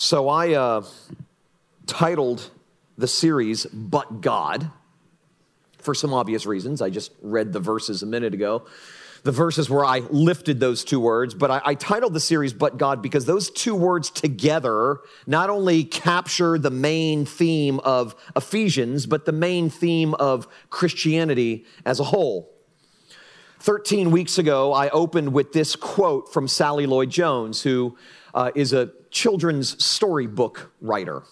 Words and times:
So 0.00 0.28
I 0.28 0.54
uh, 0.54 0.84
titled 1.86 2.50
the 2.96 3.08
series 3.08 3.66
But 3.66 4.20
God 4.20 4.70
for 5.78 5.92
some 5.92 6.14
obvious 6.14 6.46
reasons. 6.46 6.80
I 6.80 6.88
just 6.88 7.10
read 7.20 7.52
the 7.52 7.58
verses 7.58 8.04
a 8.04 8.06
minute 8.06 8.32
ago. 8.32 8.64
The 9.24 9.32
verses 9.32 9.68
where 9.68 9.84
I 9.84 9.98
lifted 9.98 10.60
those 10.60 10.84
two 10.84 11.00
words, 11.00 11.34
but 11.34 11.50
I, 11.50 11.60
I, 11.64 11.74
titled 11.74 12.14
the 12.14 12.20
series 12.20 12.52
But 12.52 12.78
God 12.78 13.02
because 13.02 13.24
those 13.24 13.50
two 13.50 13.74
words 13.74 14.08
together 14.10 15.00
not 15.26 15.50
only 15.50 15.82
capture 15.82 16.58
the 16.58 16.70
main 16.70 17.26
theme 17.26 17.80
of 17.80 18.14
Ephesians, 18.36 19.06
but 19.06 19.24
the 19.24 19.32
main 19.32 19.68
theme 19.68 20.14
of 20.14 20.46
Christianity 20.70 21.66
as 21.84 21.98
a 21.98 22.04
whole. 22.04 22.54
13 23.60 24.10
weeks 24.10 24.38
ago, 24.38 24.72
I 24.72 24.88
opened 24.90 25.32
with 25.32 25.52
this 25.52 25.76
quote 25.76 26.32
from 26.32 26.48
Sally 26.48 26.86
Lloyd 26.86 27.10
Jones, 27.10 27.62
who 27.62 27.96
uh, 28.34 28.50
is 28.54 28.72
a 28.72 28.90
children's 29.10 29.84
storybook 29.84 30.72
writer. 30.80 31.24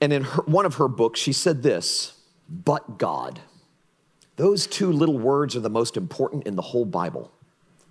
And 0.00 0.12
in 0.12 0.24
her, 0.24 0.42
one 0.42 0.64
of 0.64 0.76
her 0.76 0.88
books, 0.88 1.20
she 1.20 1.32
said 1.32 1.62
this 1.62 2.14
but 2.48 2.98
God. 2.98 3.40
Those 4.36 4.66
two 4.66 4.90
little 4.90 5.18
words 5.18 5.54
are 5.54 5.60
the 5.60 5.68
most 5.68 5.96
important 5.96 6.46
in 6.46 6.56
the 6.56 6.62
whole 6.62 6.86
Bible. 6.86 7.30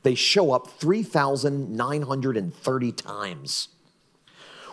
They 0.03 0.15
show 0.15 0.51
up 0.51 0.67
3,930 0.67 2.91
times. 2.93 3.67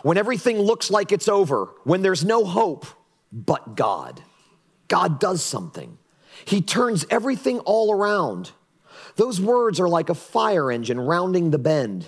When 0.01 0.17
everything 0.17 0.59
looks 0.59 0.89
like 0.89 1.11
it's 1.11 1.27
over, 1.27 1.73
when 1.83 2.01
there's 2.01 2.23
no 2.23 2.45
hope, 2.45 2.85
but 3.31 3.75
God. 3.75 4.23
God 4.87 5.19
does 5.19 5.43
something. 5.43 5.97
He 6.43 6.61
turns 6.61 7.05
everything 7.09 7.59
all 7.59 7.93
around. 7.93 8.51
Those 9.15 9.39
words 9.39 9.79
are 9.79 9.87
like 9.87 10.09
a 10.09 10.15
fire 10.15 10.71
engine 10.71 10.99
rounding 10.99 11.51
the 11.51 11.57
bend. 11.57 12.07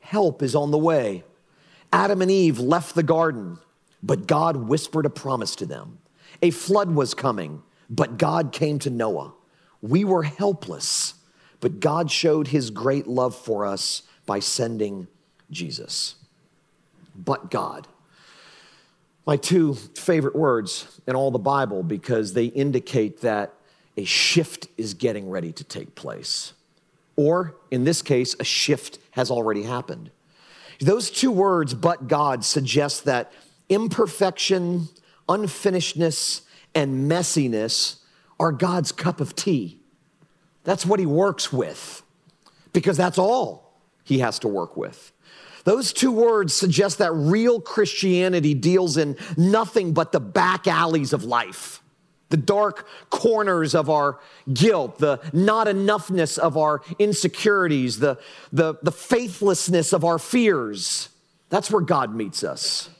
Help 0.00 0.42
is 0.42 0.56
on 0.56 0.70
the 0.70 0.78
way. 0.78 1.22
Adam 1.92 2.20
and 2.20 2.30
Eve 2.30 2.58
left 2.58 2.94
the 2.94 3.02
garden, 3.02 3.58
but 4.02 4.26
God 4.26 4.56
whispered 4.56 5.06
a 5.06 5.10
promise 5.10 5.54
to 5.56 5.66
them. 5.66 5.98
A 6.42 6.50
flood 6.50 6.90
was 6.90 7.14
coming, 7.14 7.62
but 7.88 8.18
God 8.18 8.52
came 8.52 8.78
to 8.80 8.90
Noah. 8.90 9.32
We 9.80 10.04
were 10.04 10.24
helpless, 10.24 11.14
but 11.60 11.80
God 11.80 12.10
showed 12.10 12.48
his 12.48 12.70
great 12.70 13.06
love 13.06 13.34
for 13.34 13.64
us 13.64 14.02
by 14.26 14.40
sending 14.40 15.08
Jesus. 15.50 16.16
But 17.14 17.50
God. 17.50 17.86
My 19.26 19.36
two 19.36 19.74
favorite 19.74 20.36
words 20.36 21.00
in 21.06 21.14
all 21.14 21.30
the 21.30 21.38
Bible 21.38 21.82
because 21.82 22.32
they 22.32 22.46
indicate 22.46 23.20
that 23.20 23.54
a 23.98 24.04
shift 24.04 24.68
is 24.78 24.94
getting 24.94 25.28
ready 25.28 25.50
to 25.52 25.64
take 25.64 25.96
place. 25.96 26.52
Or, 27.16 27.56
in 27.72 27.82
this 27.82 28.00
case, 28.00 28.36
a 28.38 28.44
shift 28.44 29.00
has 29.10 29.28
already 29.28 29.64
happened. 29.64 30.12
Those 30.80 31.10
two 31.10 31.32
words, 31.32 31.74
but 31.74 32.06
God, 32.06 32.44
suggest 32.44 33.06
that 33.06 33.32
imperfection, 33.68 34.88
unfinishedness, 35.28 36.42
and 36.76 37.10
messiness 37.10 37.96
are 38.38 38.52
God's 38.52 38.92
cup 38.92 39.20
of 39.20 39.34
tea. 39.34 39.80
That's 40.62 40.86
what 40.86 41.00
He 41.00 41.06
works 41.06 41.52
with, 41.52 42.02
because 42.72 42.96
that's 42.96 43.18
all 43.18 43.80
He 44.04 44.20
has 44.20 44.38
to 44.38 44.48
work 44.48 44.76
with. 44.76 45.12
Those 45.64 45.92
two 45.92 46.12
words 46.12 46.54
suggest 46.54 46.98
that 46.98 47.10
real 47.12 47.60
Christianity 47.60 48.54
deals 48.54 48.96
in 48.96 49.16
nothing 49.36 49.92
but 49.92 50.12
the 50.12 50.20
back 50.20 50.68
alleys 50.68 51.12
of 51.12 51.24
life 51.24 51.82
the 52.30 52.36
dark 52.36 52.86
corners 53.10 53.74
of 53.74 53.88
our 53.88 54.18
guilt, 54.52 54.98
the 54.98 55.20
not 55.32 55.66
enoughness 55.66 56.38
of 56.38 56.56
our 56.56 56.82
insecurities, 56.98 57.98
the, 57.98 58.18
the, 58.52 58.74
the 58.82 58.92
faithlessness 58.92 59.92
of 59.92 60.04
our 60.04 60.18
fears. 60.18 61.08
That's 61.48 61.70
where 61.70 61.82
God 61.82 62.14
meets 62.14 62.44
us. 62.44 62.90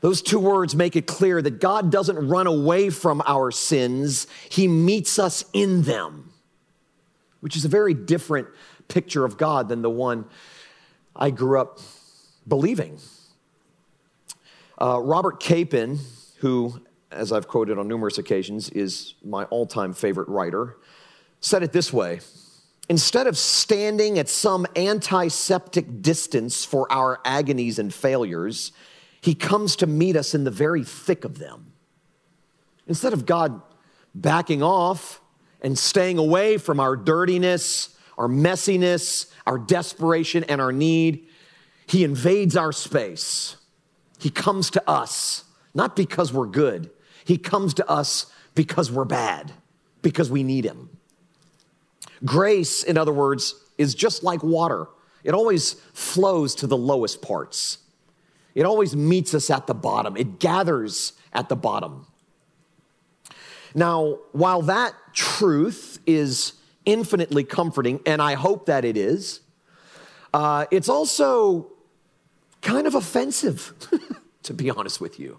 Those 0.00 0.22
two 0.22 0.38
words 0.38 0.74
make 0.74 0.96
it 0.96 1.06
clear 1.06 1.42
that 1.42 1.60
God 1.60 1.92
doesn't 1.92 2.28
run 2.28 2.46
away 2.46 2.90
from 2.90 3.22
our 3.26 3.50
sins, 3.50 4.26
He 4.48 4.66
meets 4.66 5.18
us 5.18 5.44
in 5.52 5.82
them, 5.82 6.32
which 7.40 7.56
is 7.56 7.64
a 7.64 7.68
very 7.68 7.94
different 7.94 8.48
picture 8.88 9.24
of 9.24 9.36
God 9.36 9.68
than 9.68 9.82
the 9.82 9.90
one 9.90 10.24
I 11.14 11.30
grew 11.30 11.60
up 11.60 11.78
believing. 12.48 12.98
Uh, 14.80 14.98
Robert 15.00 15.38
Capon, 15.38 16.00
who 16.38 16.80
as 17.10 17.32
I've 17.32 17.48
quoted 17.48 17.78
on 17.78 17.88
numerous 17.88 18.18
occasions, 18.18 18.70
is 18.70 19.14
my 19.24 19.44
all 19.44 19.66
time 19.66 19.92
favorite 19.92 20.28
writer, 20.28 20.76
said 21.40 21.62
it 21.62 21.72
this 21.72 21.92
way 21.92 22.20
Instead 22.88 23.28
of 23.28 23.38
standing 23.38 24.18
at 24.18 24.28
some 24.28 24.66
antiseptic 24.74 26.02
distance 26.02 26.64
for 26.64 26.90
our 26.92 27.20
agonies 27.24 27.78
and 27.78 27.94
failures, 27.94 28.72
he 29.20 29.34
comes 29.34 29.76
to 29.76 29.86
meet 29.86 30.16
us 30.16 30.34
in 30.34 30.44
the 30.44 30.50
very 30.50 30.82
thick 30.82 31.24
of 31.24 31.38
them. 31.38 31.72
Instead 32.88 33.12
of 33.12 33.26
God 33.26 33.62
backing 34.12 34.62
off 34.62 35.20
and 35.60 35.78
staying 35.78 36.18
away 36.18 36.58
from 36.58 36.80
our 36.80 36.96
dirtiness, 36.96 37.96
our 38.18 38.26
messiness, 38.26 39.30
our 39.46 39.58
desperation, 39.58 40.42
and 40.44 40.60
our 40.60 40.72
need, 40.72 41.28
he 41.86 42.02
invades 42.02 42.56
our 42.56 42.72
space. 42.72 43.56
He 44.18 44.30
comes 44.30 44.70
to 44.70 44.90
us, 44.90 45.44
not 45.74 45.94
because 45.94 46.32
we're 46.32 46.46
good, 46.46 46.90
he 47.24 47.38
comes 47.38 47.74
to 47.74 47.88
us 47.88 48.26
because 48.54 48.90
we're 48.90 49.04
bad, 49.04 49.52
because 50.02 50.30
we 50.30 50.42
need 50.42 50.64
Him. 50.64 50.90
Grace, 52.24 52.82
in 52.82 52.98
other 52.98 53.12
words, 53.12 53.54
is 53.78 53.94
just 53.94 54.22
like 54.22 54.42
water, 54.42 54.86
it 55.24 55.34
always 55.34 55.74
flows 55.92 56.54
to 56.56 56.66
the 56.66 56.76
lowest 56.76 57.22
parts. 57.22 57.78
It 58.54 58.64
always 58.64 58.96
meets 58.96 59.34
us 59.34 59.50
at 59.50 59.66
the 59.66 59.74
bottom, 59.74 60.16
it 60.16 60.38
gathers 60.38 61.12
at 61.32 61.48
the 61.48 61.56
bottom. 61.56 62.06
Now, 63.74 64.18
while 64.32 64.62
that 64.62 64.94
truth 65.12 66.00
is 66.06 66.54
infinitely 66.84 67.44
comforting, 67.44 68.00
and 68.04 68.20
I 68.20 68.34
hope 68.34 68.66
that 68.66 68.84
it 68.84 68.96
is, 68.96 69.40
uh, 70.34 70.66
it's 70.70 70.88
also 70.88 71.70
kind 72.62 72.86
of 72.86 72.94
offensive, 72.94 73.72
to 74.42 74.54
be 74.54 74.70
honest 74.70 75.00
with 75.00 75.20
you. 75.20 75.38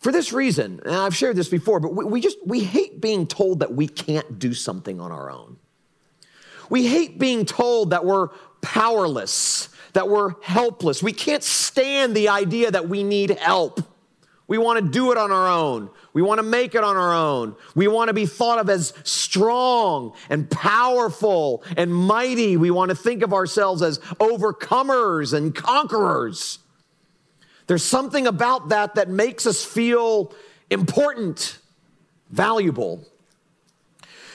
For 0.00 0.10
this 0.10 0.32
reason, 0.32 0.80
and 0.84 0.94
I've 0.94 1.14
shared 1.14 1.36
this 1.36 1.48
before, 1.48 1.78
but 1.78 1.94
we, 1.94 2.04
we 2.06 2.20
just, 2.22 2.38
we 2.46 2.60
hate 2.60 3.02
being 3.02 3.26
told 3.26 3.60
that 3.60 3.74
we 3.74 3.86
can't 3.86 4.38
do 4.38 4.54
something 4.54 4.98
on 4.98 5.12
our 5.12 5.30
own. 5.30 5.58
We 6.70 6.86
hate 6.86 7.18
being 7.18 7.44
told 7.44 7.90
that 7.90 8.06
we're 8.06 8.28
powerless, 8.62 9.68
that 9.92 10.08
we're 10.08 10.40
helpless. 10.40 11.02
We 11.02 11.12
can't 11.12 11.42
stand 11.42 12.16
the 12.16 12.30
idea 12.30 12.70
that 12.70 12.88
we 12.88 13.02
need 13.02 13.30
help. 13.30 13.82
We 14.46 14.56
want 14.56 14.82
to 14.82 14.90
do 14.90 15.12
it 15.12 15.18
on 15.18 15.30
our 15.30 15.48
own. 15.48 15.90
We 16.14 16.22
want 16.22 16.38
to 16.38 16.42
make 16.42 16.74
it 16.74 16.82
on 16.82 16.96
our 16.96 17.14
own. 17.14 17.54
We 17.74 17.86
want 17.86 18.08
to 18.08 18.14
be 18.14 18.24
thought 18.24 18.58
of 18.58 18.70
as 18.70 18.94
strong 19.04 20.14
and 20.30 20.50
powerful 20.50 21.62
and 21.76 21.94
mighty. 21.94 22.56
We 22.56 22.70
want 22.70 22.88
to 22.88 22.96
think 22.96 23.22
of 23.22 23.34
ourselves 23.34 23.82
as 23.82 23.98
overcomers 24.18 25.34
and 25.34 25.54
conquerors. 25.54 26.58
There's 27.70 27.84
something 27.84 28.26
about 28.26 28.70
that 28.70 28.96
that 28.96 29.08
makes 29.08 29.46
us 29.46 29.64
feel 29.64 30.34
important, 30.70 31.58
valuable. 32.28 33.06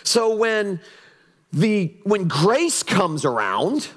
So 0.03 0.37
when 0.37 0.79
the 1.51 1.93
when 2.03 2.29
grace 2.29 2.81
comes 2.81 3.25
around, 3.25 3.89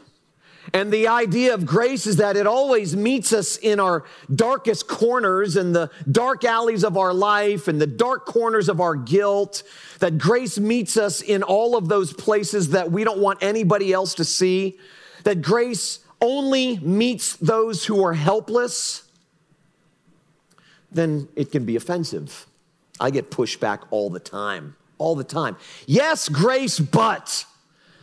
and 0.75 0.93
the 0.93 1.07
idea 1.07 1.55
of 1.55 1.67
grace 1.67 2.05
is 2.09 2.17
that 2.17 2.37
it 2.37 2.49
always 2.49 2.97
meets 2.97 3.33
us 3.33 3.57
in 3.59 3.79
our 3.79 4.07
darkest 4.35 4.89
corners 4.89 5.55
and 5.55 5.73
the 5.73 5.93
dark 6.11 6.43
alleys 6.43 6.83
of 6.83 6.97
our 6.97 7.15
life 7.15 7.69
and 7.69 7.81
the 7.81 7.87
dark 7.87 8.27
corners 8.27 8.69
of 8.69 8.81
our 8.81 8.97
guilt. 8.97 9.63
That 10.01 10.19
grace 10.19 10.59
meets 10.59 10.97
us 10.97 11.23
in 11.23 11.45
all 11.45 11.77
of 11.77 11.89
those 11.89 12.13
places 12.13 12.71
that 12.71 12.91
we 12.91 13.05
don't 13.05 13.21
want 13.21 13.41
anybody 13.41 13.93
else 13.93 14.15
to 14.15 14.25
see. 14.25 14.81
That 15.23 15.43
grace 15.43 16.01
only 16.21 16.81
meets 16.81 17.37
those 17.37 17.85
who 17.85 18.05
are 18.05 18.15
helpless 18.15 19.05
then 20.91 21.29
it 21.37 21.51
can 21.53 21.65
be 21.65 21.77
offensive. 21.77 22.47
I 23.01 23.11
get 23.11 23.31
pushback 23.31 23.81
all 23.91 24.11
the 24.11 24.21
time, 24.21 24.77
all 24.99 25.15
the 25.15 25.25
time. 25.25 25.57
Yes, 25.87 26.29
grace, 26.29 26.79
but 26.79 27.45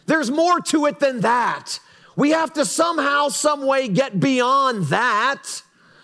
there's 0.05 0.31
more 0.31 0.59
to 0.61 0.85
it 0.85 0.99
than 0.99 1.21
that. 1.21 1.79
We 2.15 2.31
have 2.31 2.53
to 2.53 2.65
somehow, 2.65 3.29
some 3.29 3.65
way 3.65 3.87
get 3.87 4.19
beyond 4.19 4.85
that. 4.85 5.61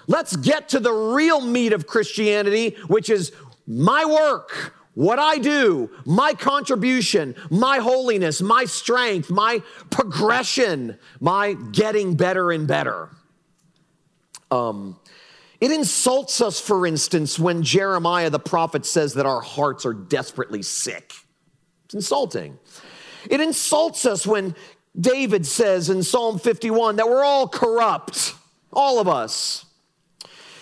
Let's 0.08 0.36
get 0.36 0.70
to 0.70 0.80
the 0.80 0.92
real 0.92 1.40
meat 1.40 1.72
of 1.72 1.88
Christianity, 1.88 2.76
which 2.88 3.10
is 3.10 3.32
my 3.66 4.04
work, 4.04 4.76
what 4.94 5.20
I 5.20 5.38
do, 5.38 5.90
my 6.06 6.34
contribution, 6.34 7.36
my 7.50 7.78
holiness, 7.78 8.42
my 8.42 8.66
strength, 8.66 9.30
my 9.30 9.64
progression, 9.90 10.98
my 11.22 11.54
getting 11.72 12.16
better 12.16 12.52
and 12.52 12.68
better. 12.68 13.10
Um, 14.50 15.00
it 15.62 15.72
insults 15.72 16.42
us, 16.42 16.60
for 16.60 16.88
instance, 16.88 17.38
when 17.38 17.62
Jeremiah 17.62 18.32
the 18.32 18.40
prophet 18.40 18.84
says 18.84 19.14
that 19.14 19.28
our 19.28 19.42
hearts 19.42 19.86
are 19.86 19.94
desperately 19.94 20.64
sick. 20.64 21.14
It's 21.86 21.94
insulting. 21.94 22.58
It 23.30 23.40
insults 23.40 24.08
us 24.08 24.26
when 24.26 24.56
David 25.00 25.46
says 25.46 25.92
in 25.92 26.02
Psalm 26.02 26.40
51 26.40 26.96
that 26.96 27.08
we're 27.08 27.24
all 27.24 27.48
corrupt. 27.48 28.34
All 28.74 29.00
of 29.00 29.08
us. 29.08 29.66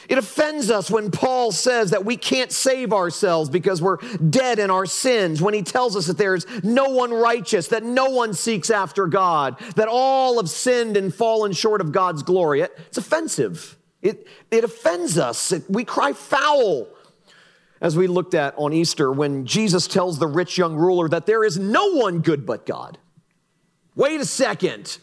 It 0.09 0.17
offends 0.17 0.71
us 0.71 0.89
when 0.89 1.11
Paul 1.11 1.51
says 1.51 1.91
that 1.91 2.03
we 2.03 2.17
can't 2.17 2.51
save 2.51 2.91
ourselves 2.91 3.49
because 3.49 3.81
we're 3.81 3.97
dead 4.17 4.57
in 4.57 4.71
our 4.71 4.87
sins, 4.87 5.39
when 5.39 5.53
he 5.53 5.61
tells 5.61 5.95
us 5.95 6.07
that 6.07 6.17
there's 6.17 6.47
no 6.63 6.89
one 6.89 7.13
righteous, 7.13 7.67
that 7.67 7.83
no 7.83 8.09
one 8.09 8.33
seeks 8.33 8.71
after 8.71 9.05
God, 9.05 9.59
that 9.75 9.87
all 9.87 10.37
have 10.37 10.49
sinned 10.49 10.97
and 10.97 11.13
fallen 11.13 11.53
short 11.53 11.79
of 11.79 11.91
God's 11.91 12.23
glory. 12.23 12.61
It's 12.61 12.97
offensive. 12.97 13.77
It, 14.01 14.27
it 14.49 14.63
offends 14.63 15.17
us. 15.17 15.51
It, 15.51 15.69
we 15.69 15.83
cry 15.83 16.13
foul 16.13 16.87
as 17.81 17.95
we 17.95 18.07
looked 18.07 18.33
at 18.33 18.53
on 18.57 18.73
Easter 18.73 19.11
when 19.11 19.45
Jesus 19.45 19.87
tells 19.87 20.19
the 20.19 20.27
rich 20.27 20.57
young 20.57 20.75
ruler 20.75 21.09
that 21.09 21.25
there 21.25 21.43
is 21.43 21.57
no 21.57 21.93
one 21.95 22.19
good 22.19 22.45
but 22.45 22.65
God. 22.65 22.97
Wait 23.95 24.19
a 24.19 24.25
second. 24.25 24.97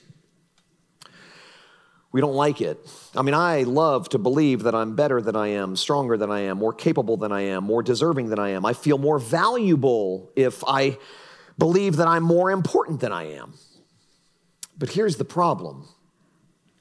We 2.13 2.23
don't 2.23 2.35
like 2.35 2.63
it. 2.63 2.79
I 3.15 3.21
mean, 3.21 3.35
I 3.35 3.65
love 3.65 4.09
to 4.11 4.19
believe 4.19 4.63
that 4.63 4.75
I'm 4.75 4.97
better 4.97 5.21
than 5.21 5.37
I 5.37 5.49
am, 5.49 5.77
stronger 5.77 6.17
than 6.17 6.31
I 6.31 6.41
am, 6.41 6.57
more 6.57 6.73
capable 6.73 7.19
than 7.19 7.31
I 7.31 7.43
am, 7.43 7.65
more 7.65 7.83
deserving 7.83 8.31
than 8.31 8.39
I 8.39 8.51
am. 8.51 8.65
I 8.65 8.73
feel 8.73 8.97
more 8.97 9.19
valuable 9.19 10.31
if 10.35 10.65
I 10.67 10.97
believe 11.59 11.97
that 11.97 12.09
I'm 12.09 12.23
more 12.23 12.51
important 12.51 13.01
than 13.01 13.13
I 13.13 13.25
am. 13.35 13.53
But 14.79 14.91
here's 14.91 15.17
the 15.17 15.25
problem 15.25 15.87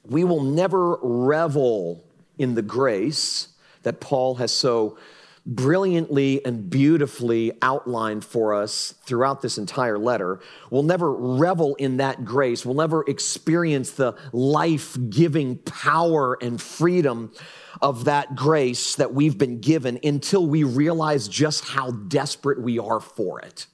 we 0.04 0.24
will 0.24 0.42
never 0.42 0.96
revel 1.02 2.05
in 2.38 2.54
the 2.54 2.62
grace 2.62 3.48
that 3.82 4.00
Paul 4.00 4.36
has 4.36 4.52
so 4.52 4.98
brilliantly 5.46 6.44
and 6.44 6.68
beautifully 6.68 7.52
outlined 7.62 8.24
for 8.24 8.52
us 8.52 8.94
throughout 9.04 9.42
this 9.42 9.58
entire 9.58 9.96
letter. 9.96 10.40
We'll 10.70 10.82
never 10.82 11.12
revel 11.12 11.76
in 11.76 11.98
that 11.98 12.24
grace. 12.24 12.66
We'll 12.66 12.74
never 12.74 13.04
experience 13.06 13.92
the 13.92 14.16
life 14.32 14.96
giving 15.08 15.58
power 15.58 16.36
and 16.42 16.60
freedom 16.60 17.32
of 17.80 18.06
that 18.06 18.34
grace 18.34 18.96
that 18.96 19.14
we've 19.14 19.38
been 19.38 19.60
given 19.60 20.00
until 20.02 20.44
we 20.44 20.64
realize 20.64 21.28
just 21.28 21.64
how 21.64 21.92
desperate 21.92 22.60
we 22.60 22.80
are 22.80 23.00
for 23.00 23.40
it. 23.40 23.66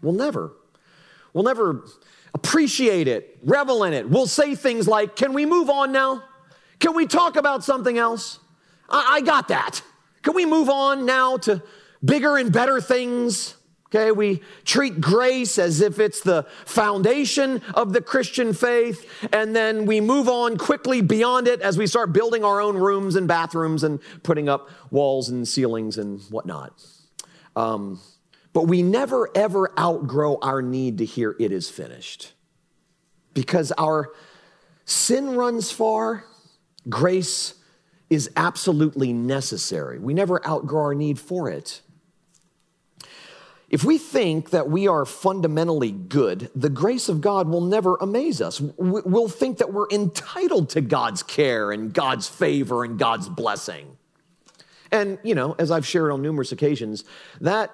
We'll 0.00 0.12
never. 0.12 0.52
We'll 1.32 1.44
never 1.44 1.84
appreciate 2.34 3.08
it, 3.08 3.38
revel 3.42 3.82
in 3.82 3.92
it. 3.94 4.08
We'll 4.08 4.26
say 4.26 4.54
things 4.54 4.86
like, 4.86 5.16
Can 5.16 5.32
we 5.32 5.44
move 5.44 5.68
on 5.68 5.90
now? 5.90 6.22
Can 6.80 6.94
we 6.94 7.06
talk 7.06 7.36
about 7.36 7.64
something 7.64 7.98
else? 7.98 8.38
I, 8.88 9.16
I 9.16 9.20
got 9.20 9.48
that. 9.48 9.82
Can 10.22 10.34
we 10.34 10.46
move 10.46 10.68
on 10.68 11.06
now 11.06 11.36
to 11.38 11.62
bigger 12.04 12.36
and 12.36 12.52
better 12.52 12.80
things? 12.80 13.54
Okay, 13.88 14.10
we 14.10 14.42
treat 14.64 15.00
grace 15.00 15.58
as 15.58 15.80
if 15.80 16.00
it's 16.00 16.20
the 16.20 16.44
foundation 16.64 17.62
of 17.74 17.92
the 17.92 18.00
Christian 18.00 18.52
faith, 18.52 19.08
and 19.32 19.54
then 19.54 19.86
we 19.86 20.00
move 20.00 20.28
on 20.28 20.58
quickly 20.58 21.00
beyond 21.00 21.46
it 21.46 21.60
as 21.60 21.78
we 21.78 21.86
start 21.86 22.12
building 22.12 22.44
our 22.44 22.60
own 22.60 22.76
rooms 22.76 23.14
and 23.14 23.28
bathrooms 23.28 23.84
and 23.84 24.00
putting 24.24 24.48
up 24.48 24.68
walls 24.90 25.28
and 25.28 25.46
ceilings 25.46 25.98
and 25.98 26.20
whatnot. 26.22 26.72
Um, 27.54 28.00
but 28.52 28.64
we 28.64 28.82
never 28.82 29.30
ever 29.36 29.72
outgrow 29.78 30.38
our 30.42 30.62
need 30.62 30.98
to 30.98 31.04
hear 31.04 31.36
it 31.38 31.52
is 31.52 31.70
finished 31.70 32.32
because 33.34 33.70
our 33.78 34.10
sin 34.84 35.36
runs 35.36 35.70
far, 35.70 36.24
grace 36.88 37.54
is 38.08 38.30
absolutely 38.36 39.12
necessary. 39.12 39.98
We 39.98 40.14
never 40.14 40.46
outgrow 40.46 40.82
our 40.82 40.94
need 40.94 41.18
for 41.18 41.50
it. 41.50 41.82
If 43.68 43.82
we 43.82 43.98
think 43.98 44.50
that 44.50 44.70
we 44.70 44.86
are 44.86 45.04
fundamentally 45.04 45.90
good, 45.90 46.50
the 46.54 46.70
grace 46.70 47.08
of 47.08 47.20
God 47.20 47.48
will 47.48 47.62
never 47.62 47.96
amaze 47.96 48.40
us. 48.40 48.60
We'll 48.60 49.28
think 49.28 49.58
that 49.58 49.72
we're 49.72 49.90
entitled 49.90 50.70
to 50.70 50.80
God's 50.80 51.24
care 51.24 51.72
and 51.72 51.92
God's 51.92 52.28
favor 52.28 52.84
and 52.84 52.96
God's 52.96 53.28
blessing. 53.28 53.96
And, 54.92 55.18
you 55.24 55.34
know, 55.34 55.56
as 55.58 55.72
I've 55.72 55.84
shared 55.84 56.12
on 56.12 56.22
numerous 56.22 56.52
occasions, 56.52 57.02
that, 57.40 57.72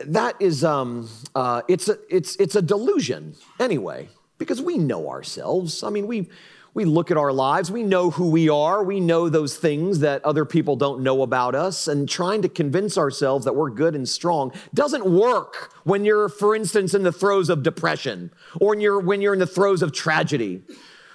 that 0.00 0.36
is, 0.38 0.62
um, 0.62 1.08
uh, 1.34 1.62
it's, 1.66 1.88
a, 1.88 1.96
it's, 2.10 2.36
it's 2.36 2.54
a 2.54 2.62
delusion 2.62 3.36
anyway, 3.58 4.10
because 4.36 4.60
we 4.60 4.76
know 4.76 5.08
ourselves. 5.08 5.82
I 5.82 5.88
mean, 5.88 6.06
we, 6.06 6.28
we 6.76 6.84
look 6.84 7.10
at 7.10 7.16
our 7.16 7.32
lives, 7.32 7.72
we 7.72 7.82
know 7.82 8.10
who 8.10 8.28
we 8.28 8.50
are, 8.50 8.84
we 8.84 9.00
know 9.00 9.30
those 9.30 9.56
things 9.56 10.00
that 10.00 10.22
other 10.26 10.44
people 10.44 10.76
don't 10.76 11.00
know 11.00 11.22
about 11.22 11.54
us, 11.54 11.88
and 11.88 12.06
trying 12.06 12.42
to 12.42 12.50
convince 12.50 12.98
ourselves 12.98 13.46
that 13.46 13.56
we're 13.56 13.70
good 13.70 13.94
and 13.94 14.06
strong 14.06 14.52
doesn't 14.74 15.06
work 15.06 15.72
when 15.84 16.04
you're, 16.04 16.28
for 16.28 16.54
instance, 16.54 16.92
in 16.92 17.02
the 17.02 17.10
throes 17.10 17.48
of 17.48 17.62
depression 17.62 18.30
or 18.60 18.68
when 18.68 18.80
you're, 18.80 19.00
when 19.00 19.22
you're 19.22 19.32
in 19.32 19.38
the 19.38 19.46
throes 19.46 19.80
of 19.80 19.90
tragedy, 19.90 20.62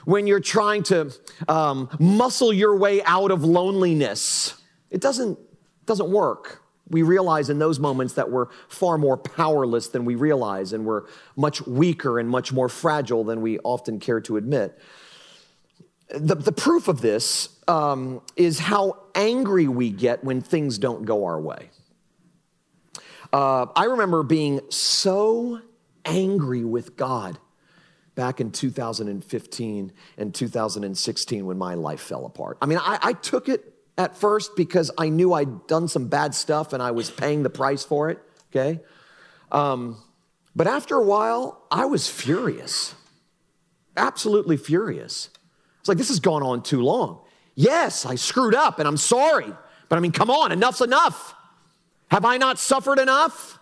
when 0.05 0.25
you're 0.25 0.39
trying 0.39 0.81
to 0.81 1.11
um, 1.47 1.87
muscle 1.99 2.51
your 2.51 2.75
way 2.75 3.03
out 3.03 3.29
of 3.29 3.43
loneliness. 3.43 4.59
It 4.89 4.99
doesn't, 4.99 5.37
doesn't 5.85 6.09
work. 6.09 6.63
We 6.89 7.03
realize 7.03 7.51
in 7.51 7.59
those 7.59 7.77
moments 7.77 8.15
that 8.15 8.31
we're 8.31 8.47
far 8.67 8.97
more 8.97 9.15
powerless 9.15 9.89
than 9.89 10.05
we 10.05 10.15
realize, 10.15 10.73
and 10.73 10.87
we're 10.87 11.03
much 11.35 11.61
weaker 11.67 12.17
and 12.17 12.27
much 12.27 12.51
more 12.51 12.67
fragile 12.67 13.23
than 13.23 13.43
we 13.43 13.59
often 13.59 13.99
care 13.99 14.21
to 14.21 14.37
admit 14.37 14.75
the, 16.13 16.35
the 16.35 16.51
proof 16.51 16.87
of 16.87 17.01
this 17.01 17.49
um, 17.67 18.21
is 18.35 18.59
how 18.59 18.97
angry 19.15 19.67
we 19.67 19.89
get 19.89 20.23
when 20.23 20.41
things 20.41 20.77
don't 20.77 21.05
go 21.05 21.25
our 21.25 21.39
way. 21.39 21.69
Uh, 23.31 23.67
I 23.75 23.85
remember 23.85 24.23
being 24.23 24.59
so 24.69 25.61
angry 26.05 26.65
with 26.65 26.97
God 26.97 27.37
back 28.15 28.41
in 28.41 28.51
2015 28.51 29.93
and 30.17 30.35
2016 30.35 31.45
when 31.45 31.57
my 31.57 31.75
life 31.75 32.01
fell 32.01 32.25
apart. 32.25 32.57
I 32.61 32.65
mean, 32.65 32.79
I, 32.79 32.99
I 33.01 33.13
took 33.13 33.47
it 33.47 33.73
at 33.97 34.17
first 34.17 34.55
because 34.55 34.91
I 34.97 35.09
knew 35.09 35.33
I'd 35.33 35.67
done 35.67 35.87
some 35.87 36.07
bad 36.07 36.35
stuff 36.35 36.73
and 36.73 36.83
I 36.83 36.91
was 36.91 37.09
paying 37.09 37.43
the 37.43 37.49
price 37.49 37.83
for 37.83 38.09
it, 38.09 38.19
okay? 38.49 38.81
Um, 39.51 39.97
but 40.55 40.67
after 40.67 40.95
a 40.97 41.03
while, 41.03 41.65
I 41.71 41.85
was 41.85 42.09
furious, 42.09 42.95
absolutely 43.95 44.57
furious. 44.57 45.29
It's 45.81 45.89
like, 45.89 45.97
this 45.97 46.07
has 46.07 46.19
gone 46.19 46.43
on 46.43 46.63
too 46.63 46.81
long. 46.81 47.19
Yes, 47.55 48.05
I 48.05 48.15
screwed 48.15 48.55
up 48.55 48.79
and 48.79 48.87
I'm 48.87 48.97
sorry. 48.97 49.51
But 49.89 49.97
I 49.97 49.99
mean, 49.99 50.13
come 50.13 50.29
on, 50.29 50.53
enough's 50.53 50.79
enough. 50.79 51.35
Have 52.09 52.23
I 52.23 52.37
not 52.37 52.59
suffered 52.59 52.99
enough? 52.99 53.59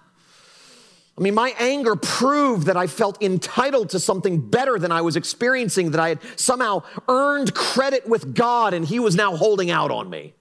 I 1.18 1.22
mean, 1.22 1.34
my 1.34 1.54
anger 1.60 1.96
proved 1.96 2.68
that 2.68 2.78
I 2.78 2.88
felt 2.88 3.22
entitled 3.22 3.90
to 3.90 4.00
something 4.00 4.50
better 4.50 4.80
than 4.80 4.92
I 4.92 5.02
was 5.02 5.16
experiencing, 5.16 5.92
that 5.92 6.00
I 6.00 6.10
had 6.10 6.20
somehow 6.38 6.84
earned 7.08 7.54
credit 7.54 8.08
with 8.08 8.36
God 8.36 8.74
and 8.74 8.86
He 8.86 9.00
was 9.00 9.16
now 9.16 9.36
holding 9.36 9.70
out 9.70 9.92
on 9.92 10.10
me. 10.10 10.34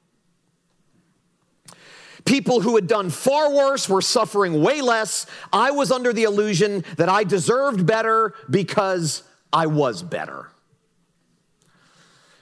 People 2.24 2.60
who 2.60 2.76
had 2.76 2.86
done 2.86 3.10
far 3.10 3.52
worse 3.52 3.88
were 3.88 4.02
suffering 4.02 4.62
way 4.62 4.82
less. 4.82 5.26
I 5.52 5.70
was 5.70 5.90
under 5.90 6.12
the 6.12 6.24
illusion 6.24 6.84
that 6.96 7.08
I 7.08 7.24
deserved 7.24 7.86
better 7.86 8.34
because 8.50 9.22
I 9.52 9.66
was 9.66 10.02
better. 10.02 10.50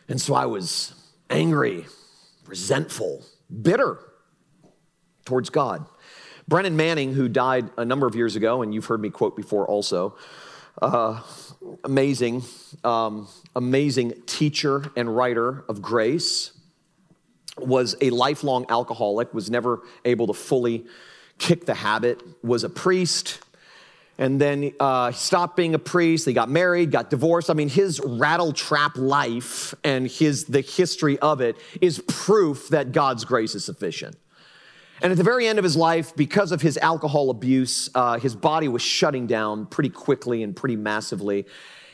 And 0.08 0.20
so 0.20 0.34
I 0.34 0.46
was 0.46 0.94
angry, 1.30 1.86
resentful, 2.46 3.25
bitter 3.62 3.98
towards 5.25 5.50
God. 5.50 5.86
Brennan 6.48 6.76
Manning, 6.76 7.12
who 7.14 7.28
died 7.28 7.70
a 7.76 7.84
number 7.84 8.06
of 8.06 8.14
years 8.14 8.36
ago, 8.36 8.62
and 8.62 8.72
you've 8.72 8.86
heard 8.86 9.00
me 9.00 9.10
quote 9.10 9.36
before 9.36 9.66
also, 9.66 10.16
uh, 10.80 11.20
amazing, 11.82 12.42
um, 12.84 13.26
amazing 13.56 14.12
teacher 14.26 14.84
and 14.94 15.14
writer 15.14 15.64
of 15.68 15.82
grace, 15.82 16.52
was 17.58 17.96
a 18.00 18.10
lifelong 18.10 18.66
alcoholic, 18.68 19.32
was 19.34 19.50
never 19.50 19.82
able 20.04 20.26
to 20.26 20.34
fully 20.34 20.84
kick 21.38 21.66
the 21.66 21.75
habit, 21.75 22.22
was 22.44 22.64
a 22.64 22.68
priest, 22.68 23.40
and 24.18 24.40
then 24.40 24.73
uh, 24.80 25.12
stopped 25.12 25.56
being 25.56 25.75
a 25.75 25.78
priest. 25.78 26.26
He 26.26 26.32
got 26.32 26.49
married, 26.49 26.90
got 26.90 27.11
divorced. 27.11 27.50
I 27.50 27.54
mean, 27.54 27.68
his 27.68 28.00
rattle 28.00 28.52
trap 28.52 28.96
life 28.96 29.75
and 29.85 30.06
his 30.08 30.44
the 30.44 30.62
history 30.62 31.18
of 31.18 31.40
it 31.40 31.56
is 31.80 32.02
proof 32.08 32.68
that 32.70 32.92
God's 32.92 33.25
grace 33.25 33.54
is 33.54 33.64
sufficient. 33.64 34.16
And 35.02 35.12
at 35.12 35.18
the 35.18 35.25
very 35.25 35.46
end 35.46 35.58
of 35.58 35.64
his 35.64 35.76
life, 35.76 36.16
because 36.16 36.52
of 36.52 36.62
his 36.62 36.78
alcohol 36.78 37.28
abuse, 37.28 37.90
uh, 37.94 38.18
his 38.18 38.35
body 38.35 38.68
was 38.68 38.80
shutting 38.80 39.26
down 39.26 39.66
pretty 39.66 39.90
quickly 39.90 40.42
and 40.42 40.56
pretty 40.56 40.76
massively. 40.76 41.46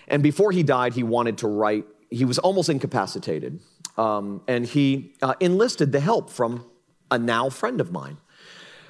And 0.06 0.22
before 0.22 0.52
he 0.52 0.62
died, 0.62 0.92
he 0.92 1.02
wanted 1.02 1.38
to 1.38 1.48
write. 1.48 1.84
He 2.10 2.24
was 2.24 2.38
almost 2.38 2.68
incapacitated, 2.68 3.58
um, 3.96 4.42
and 4.46 4.66
he 4.66 5.14
uh, 5.22 5.34
enlisted 5.40 5.90
the 5.90 5.98
help 5.98 6.30
from 6.30 6.64
a 7.10 7.18
now 7.18 7.48
friend 7.48 7.80
of 7.80 7.90
mine 7.90 8.18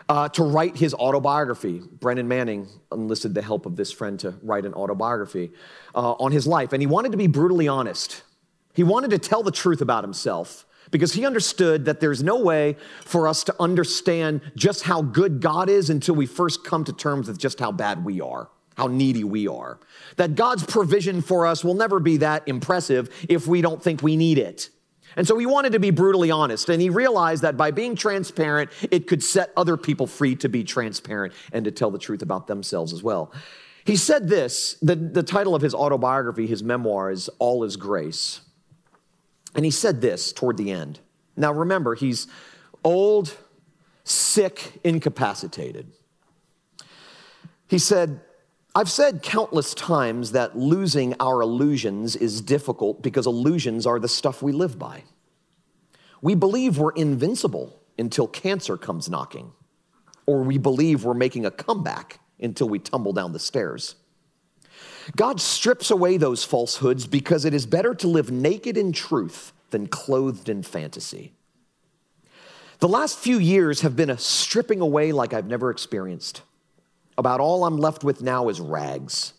uh, 0.09 0.29
to 0.31 0.43
write 0.43 0.77
his 0.77 0.95
autobiography. 0.95 1.81
Brennan 2.01 2.29
Manning 2.29 2.69
enlisted 2.91 3.35
the 3.35 3.43
help 3.43 3.67
of 3.67 3.77
this 3.77 3.93
friend 3.93 4.19
to 4.21 4.35
write 4.43 4.65
an 4.65 4.75
autobiography 4.75 5.53
uh, 5.95 6.13
on 6.13 6.33
his 6.33 6.47
life. 6.47 6.73
And 6.73 6.83
he 6.83 6.87
wanted 6.87 7.13
to 7.13 7.19
be 7.19 7.27
brutally 7.27 7.69
honest. 7.69 8.23
He 8.75 8.83
wanted 8.83 9.11
to 9.11 9.19
tell 9.19 9.43
the 9.43 9.51
truth 9.53 9.81
about 9.81 10.05
himself 10.05 10.67
because 10.91 11.13
he 11.13 11.25
understood 11.25 11.85
that 11.87 12.01
there's 12.01 12.23
no 12.23 12.39
way 12.39 12.77
for 13.05 13.27
us 13.29 13.45
to 13.45 13.55
understand 13.61 14.41
just 14.57 14.83
how 14.83 15.03
good 15.03 15.41
God 15.41 15.69
is 15.69 15.91
until 15.91 16.15
we 16.15 16.27
first 16.27 16.65
come 16.65 16.85
to 16.85 16.93
terms 16.93 17.29
with 17.29 17.39
just 17.39 17.59
how 17.61 17.73
bad 17.73 18.05
we 18.05 18.21
are. 18.21 18.49
how 18.77 18.87
needy 18.87 19.25
we 19.25 19.47
are. 19.49 19.79
That 20.17 20.35
God's 20.35 20.65
provision 20.65 21.21
for 21.21 21.47
us 21.47 21.65
will 21.65 21.75
never 21.75 22.01
be 22.01 22.19
that 22.19 22.43
impressive 22.47 23.11
if 23.29 23.47
we 23.47 23.61
don't 23.61 23.83
think 23.83 24.03
we 24.03 24.17
need 24.17 24.39
it. 24.39 24.71
And 25.17 25.27
so 25.27 25.37
he 25.39 25.47
wanted 25.47 25.73
to 25.73 25.81
be 25.81 25.91
brutally 25.91 26.31
honest, 26.31 26.69
and 26.69 26.81
he 26.81 26.91
realized 26.91 27.43
that 27.43 27.57
by 27.57 27.71
being 27.71 27.97
transparent, 27.97 28.71
it 28.91 29.07
could 29.07 29.23
set 29.23 29.53
other 29.57 29.77
people 29.77 30.07
free 30.07 30.37
to 30.37 30.49
be 30.49 30.65
transparent 30.65 31.35
and 31.53 31.65
to 31.65 31.71
tell 31.71 31.91
the 31.91 31.99
truth 31.99 32.23
about 32.23 32.47
themselves 32.47 32.93
as 32.93 33.03
well. 33.03 33.33
He 33.85 33.97
said 33.97 34.29
this 34.29 34.75
the, 34.83 34.95
the 34.95 35.23
title 35.23 35.55
of 35.55 35.63
his 35.63 35.75
autobiography, 35.75 36.47
his 36.47 36.63
memoir, 36.63 37.11
is 37.11 37.29
All 37.39 37.65
is 37.65 37.77
Grace. 37.77 38.41
And 39.55 39.65
he 39.65 39.71
said 39.71 40.01
this 40.01 40.33
toward 40.33 40.57
the 40.57 40.71
end. 40.71 41.01
Now 41.37 41.53
remember, 41.53 41.95
he's 41.95 42.27
old, 42.85 43.37
sick, 44.05 44.81
incapacitated. 44.85 45.93
He 47.69 47.79
said, 47.79 48.21
I've 48.75 48.91
said 48.91 49.23
countless 49.23 49.75
times 49.75 50.33
that 50.33 50.57
losing 50.57 51.15
our 51.21 51.43
illusions 51.43 52.17
is 52.17 52.41
difficult 52.41 53.03
because 53.03 53.27
illusions 53.27 53.87
are 53.87 53.99
the 53.99 54.09
stuff 54.09 54.41
we 54.41 54.53
live 54.53 54.79
by. 54.79 55.05
We 56.23 56.35
believe 56.35 56.79
we're 56.79 56.93
invincible 56.93 57.79
until 57.99 58.27
cancer 58.27 58.79
comes 58.79 59.11
knocking, 59.11 59.53
or 60.25 60.43
we 60.43 60.57
believe 60.57 61.05
we're 61.05 61.13
making 61.13 61.45
a 61.45 61.51
comeback 61.51 62.21
until 62.41 62.69
we 62.69 62.79
tumble 62.79 63.13
down 63.13 63.33
the 63.33 63.39
stairs. 63.39 63.97
God 65.17 65.41
strips 65.41 65.91
away 65.91 66.17
those 66.17 66.45
falsehoods 66.45 67.07
because 67.07 67.45
it 67.45 67.53
is 67.53 67.67
better 67.67 67.95
to 67.97 68.09
live 68.09 68.31
naked 68.31 68.79
in 68.79 68.93
truth 68.93 69.53
than 69.71 69.87
clothed 69.87 70.49
in 70.49 70.63
fantasy. 70.63 71.33
The 72.79 72.89
last 72.89 73.19
few 73.19 73.39
years 73.39 73.83
have 73.83 73.97
been 73.97 74.11
a 74.11 74.19
stripping 74.19 74.81
away 74.81 75.13
like 75.13 75.35
I've 75.35 75.47
never 75.47 75.71
experienced. 75.71 76.43
About 77.19 77.41
all 77.41 77.65
I'm 77.65 77.77
left 77.77 78.05
with 78.05 78.23
now 78.23 78.49
is 78.49 78.61
rags. 78.61 79.35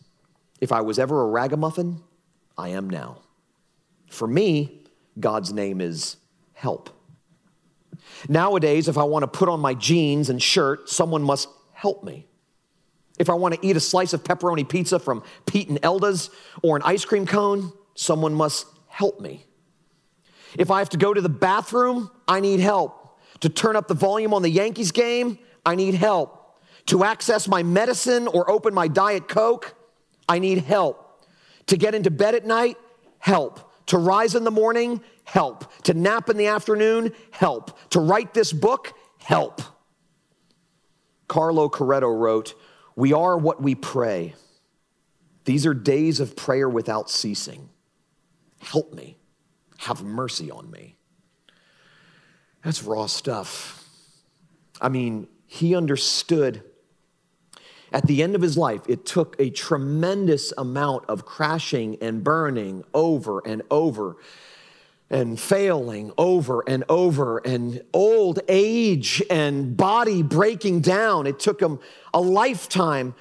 If 0.61 0.71
I 0.71 0.81
was 0.81 0.99
ever 0.99 1.23
a 1.23 1.27
ragamuffin, 1.27 2.01
I 2.57 2.69
am 2.69 2.89
now. 2.89 3.19
For 4.09 4.27
me, 4.27 4.83
God's 5.19 5.51
name 5.51 5.81
is 5.81 6.17
help. 6.53 6.89
Nowadays, 8.29 8.87
if 8.87 8.97
I 8.97 9.03
want 9.03 9.23
to 9.23 9.27
put 9.27 9.49
on 9.49 9.59
my 9.59 9.73
jeans 9.73 10.29
and 10.29 10.41
shirt, 10.41 10.89
someone 10.89 11.23
must 11.23 11.49
help 11.73 12.03
me. 12.03 12.27
If 13.19 13.29
I 13.29 13.33
want 13.33 13.55
to 13.55 13.65
eat 13.65 13.75
a 13.75 13.79
slice 13.79 14.13
of 14.13 14.23
pepperoni 14.23 14.67
pizza 14.67 14.99
from 14.99 15.23
Pete 15.45 15.69
and 15.69 15.79
Elda's 15.83 16.29
or 16.61 16.75
an 16.75 16.83
ice 16.83 17.05
cream 17.05 17.25
cone, 17.25 17.71
someone 17.95 18.33
must 18.33 18.65
help 18.87 19.19
me. 19.19 19.45
If 20.57 20.71
I 20.71 20.79
have 20.79 20.89
to 20.89 20.97
go 20.97 21.13
to 21.13 21.21
the 21.21 21.29
bathroom, 21.29 22.11
I 22.27 22.39
need 22.39 22.59
help. 22.59 23.19
To 23.41 23.49
turn 23.49 23.75
up 23.75 23.87
the 23.87 23.93
volume 23.93 24.33
on 24.33 24.41
the 24.41 24.49
Yankees 24.49 24.91
game, 24.91 25.37
I 25.65 25.75
need 25.75 25.95
help. 25.95 26.42
To 26.87 27.03
access 27.03 27.47
my 27.47 27.63
medicine 27.63 28.27
or 28.27 28.49
open 28.49 28.73
my 28.73 28.87
Diet 28.87 29.27
Coke, 29.27 29.75
I 30.27 30.39
need 30.39 30.59
help. 30.59 31.25
To 31.67 31.77
get 31.77 31.95
into 31.95 32.11
bed 32.11 32.35
at 32.35 32.45
night, 32.45 32.77
help. 33.19 33.71
To 33.87 33.97
rise 33.97 34.35
in 34.35 34.43
the 34.43 34.51
morning, 34.51 35.01
help. 35.23 35.71
To 35.83 35.93
nap 35.93 36.29
in 36.29 36.37
the 36.37 36.47
afternoon, 36.47 37.13
help. 37.31 37.77
To 37.91 37.99
write 37.99 38.33
this 38.33 38.51
book, 38.51 38.93
help. 39.17 39.61
Carlo 41.27 41.69
Carretto 41.69 42.15
wrote, 42.17 42.53
We 42.95 43.13
are 43.13 43.37
what 43.37 43.61
we 43.61 43.75
pray. 43.75 44.35
These 45.45 45.65
are 45.65 45.73
days 45.73 46.19
of 46.19 46.35
prayer 46.35 46.69
without 46.69 47.09
ceasing. 47.09 47.69
Help 48.61 48.93
me. 48.93 49.17
Have 49.79 50.03
mercy 50.03 50.49
on 50.51 50.69
me. 50.71 50.95
That's 52.63 52.83
raw 52.83 53.07
stuff. 53.07 53.87
I 54.79 54.89
mean, 54.89 55.27
he 55.45 55.75
understood 55.75 56.63
at 57.93 58.07
the 58.07 58.23
end 58.23 58.35
of 58.35 58.41
his 58.41 58.57
life, 58.57 58.81
it 58.89 59.05
took 59.05 59.35
a 59.37 59.51
tremendous 59.51 60.51
amount 60.57 61.05
of 61.07 61.25
crashing 61.25 61.97
and 62.01 62.23
burning 62.23 62.83
over 62.93 63.39
and 63.45 63.61
over 63.69 64.17
and 65.11 65.39
failing 65.39 66.11
over 66.17 66.63
and 66.67 66.83
over 66.89 67.37
and 67.45 67.83
old 67.93 68.39
age 68.49 69.21
and 69.29 69.77
body 69.77 70.23
breaking 70.23 70.81
down. 70.81 71.27
It 71.27 71.39
took 71.39 71.61
him 71.61 71.79
a 72.15 72.19
lifetime 72.19 73.13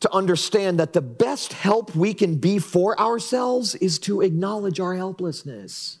to 0.00 0.12
understand 0.12 0.80
that 0.80 0.94
the 0.94 1.02
best 1.02 1.52
help 1.52 1.94
we 1.94 2.14
can 2.14 2.36
be 2.36 2.58
for 2.58 2.98
ourselves 2.98 3.74
is 3.74 3.98
to 4.00 4.22
acknowledge 4.22 4.80
our 4.80 4.94
helplessness. 4.94 5.98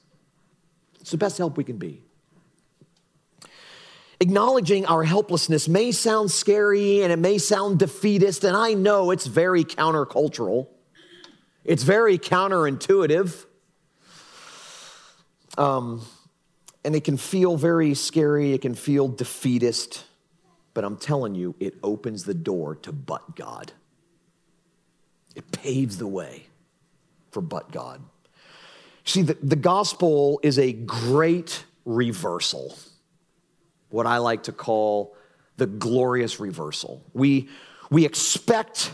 It's 0.98 1.10
the 1.10 1.18
best 1.18 1.36
help 1.36 1.58
we 1.58 1.64
can 1.64 1.76
be. 1.76 2.04
Acknowledging 4.20 4.86
our 4.86 5.02
helplessness 5.02 5.68
may 5.68 5.90
sound 5.90 6.30
scary 6.30 7.02
and 7.02 7.12
it 7.12 7.18
may 7.18 7.38
sound 7.38 7.78
defeatist, 7.78 8.44
and 8.44 8.56
I 8.56 8.74
know 8.74 9.10
it's 9.10 9.26
very 9.26 9.64
countercultural. 9.64 10.68
It's 11.64 11.82
very 11.82 12.18
counterintuitive. 12.18 13.46
Um, 15.56 16.02
and 16.84 16.94
it 16.94 17.04
can 17.04 17.16
feel 17.16 17.56
very 17.56 17.94
scary, 17.94 18.52
it 18.52 18.60
can 18.60 18.74
feel 18.74 19.08
defeatist, 19.08 20.04
but 20.74 20.84
I'm 20.84 20.96
telling 20.96 21.34
you, 21.34 21.54
it 21.58 21.74
opens 21.82 22.24
the 22.24 22.34
door 22.34 22.76
to 22.76 22.92
but 22.92 23.36
God. 23.36 23.72
It 25.34 25.50
paves 25.50 25.98
the 25.98 26.06
way 26.06 26.44
for 27.30 27.40
but 27.40 27.72
God. 27.72 28.02
See, 29.04 29.22
the, 29.22 29.36
the 29.42 29.56
gospel 29.56 30.40
is 30.42 30.58
a 30.58 30.72
great 30.72 31.64
reversal 31.84 32.76
what 33.94 34.08
I 34.08 34.18
like 34.18 34.42
to 34.44 34.52
call 34.52 35.14
the 35.56 35.66
glorious 35.66 36.40
reversal. 36.40 37.00
We, 37.12 37.48
we 37.90 38.04
expect 38.04 38.92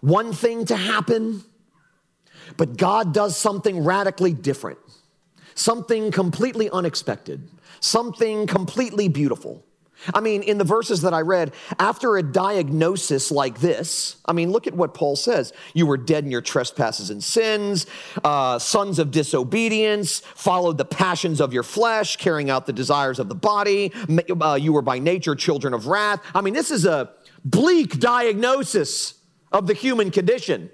one 0.00 0.32
thing 0.32 0.64
to 0.66 0.76
happen, 0.76 1.44
but 2.56 2.78
God 2.78 3.12
does 3.12 3.36
something 3.36 3.84
radically 3.84 4.32
different, 4.32 4.78
something 5.54 6.10
completely 6.10 6.70
unexpected, 6.70 7.46
something 7.80 8.46
completely 8.46 9.08
beautiful. 9.08 9.62
I 10.14 10.20
mean, 10.20 10.42
in 10.42 10.58
the 10.58 10.64
verses 10.64 11.02
that 11.02 11.12
I 11.12 11.20
read, 11.20 11.54
after 11.78 12.16
a 12.16 12.22
diagnosis 12.22 13.30
like 13.30 13.60
this, 13.60 14.16
I 14.24 14.32
mean, 14.32 14.52
look 14.52 14.66
at 14.66 14.74
what 14.74 14.94
Paul 14.94 15.16
says. 15.16 15.52
You 15.74 15.86
were 15.86 15.96
dead 15.96 16.24
in 16.24 16.30
your 16.30 16.40
trespasses 16.40 17.10
and 17.10 17.22
sins, 17.22 17.86
uh, 18.24 18.58
sons 18.58 18.98
of 18.98 19.10
disobedience, 19.10 20.20
followed 20.20 20.78
the 20.78 20.84
passions 20.84 21.40
of 21.40 21.52
your 21.52 21.62
flesh, 21.62 22.16
carrying 22.16 22.48
out 22.48 22.66
the 22.66 22.72
desires 22.72 23.18
of 23.18 23.28
the 23.28 23.34
body. 23.34 23.92
Uh, 24.40 24.54
you 24.60 24.72
were 24.72 24.82
by 24.82 24.98
nature 24.98 25.34
children 25.34 25.74
of 25.74 25.86
wrath. 25.86 26.20
I 26.34 26.40
mean, 26.40 26.54
this 26.54 26.70
is 26.70 26.84
a 26.84 27.10
bleak 27.44 27.98
diagnosis 27.98 29.14
of 29.52 29.66
the 29.66 29.74
human 29.74 30.10
condition. 30.10 30.70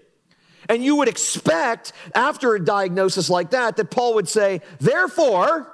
And 0.68 0.82
you 0.82 0.96
would 0.96 1.08
expect, 1.08 1.92
after 2.14 2.54
a 2.54 2.64
diagnosis 2.64 3.28
like 3.28 3.50
that, 3.50 3.76
that 3.76 3.90
Paul 3.90 4.14
would 4.14 4.28
say, 4.28 4.62
therefore, 4.80 5.73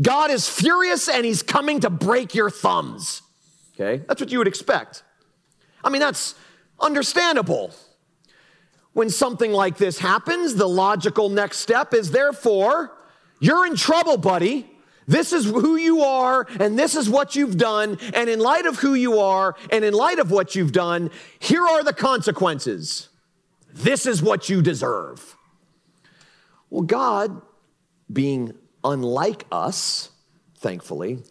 God 0.00 0.30
is 0.30 0.48
furious 0.48 1.08
and 1.08 1.24
he's 1.24 1.42
coming 1.42 1.80
to 1.80 1.90
break 1.90 2.34
your 2.34 2.50
thumbs. 2.50 3.22
Okay? 3.74 4.04
That's 4.06 4.20
what 4.20 4.30
you 4.30 4.38
would 4.38 4.48
expect. 4.48 5.02
I 5.82 5.90
mean, 5.90 6.00
that's 6.00 6.34
understandable. 6.80 7.72
When 8.92 9.10
something 9.10 9.52
like 9.52 9.76
this 9.76 9.98
happens, 9.98 10.54
the 10.54 10.68
logical 10.68 11.28
next 11.28 11.58
step 11.58 11.94
is 11.94 12.10
therefore, 12.10 12.96
you're 13.40 13.66
in 13.66 13.76
trouble, 13.76 14.16
buddy. 14.16 14.70
This 15.06 15.32
is 15.32 15.44
who 15.44 15.76
you 15.76 16.00
are, 16.00 16.46
and 16.58 16.78
this 16.78 16.94
is 16.94 17.10
what 17.10 17.36
you've 17.36 17.58
done. 17.58 17.98
And 18.14 18.30
in 18.30 18.38
light 18.38 18.66
of 18.66 18.78
who 18.78 18.94
you 18.94 19.18
are, 19.18 19.54
and 19.70 19.84
in 19.84 19.92
light 19.92 20.18
of 20.18 20.30
what 20.30 20.54
you've 20.54 20.72
done, 20.72 21.10
here 21.38 21.62
are 21.62 21.84
the 21.84 21.92
consequences. 21.92 23.08
This 23.72 24.06
is 24.06 24.22
what 24.22 24.48
you 24.48 24.62
deserve. 24.62 25.36
Well, 26.70 26.82
God, 26.82 27.42
being 28.10 28.54
unlike 28.84 29.46
us, 29.50 30.10
thankfully, 30.58 31.22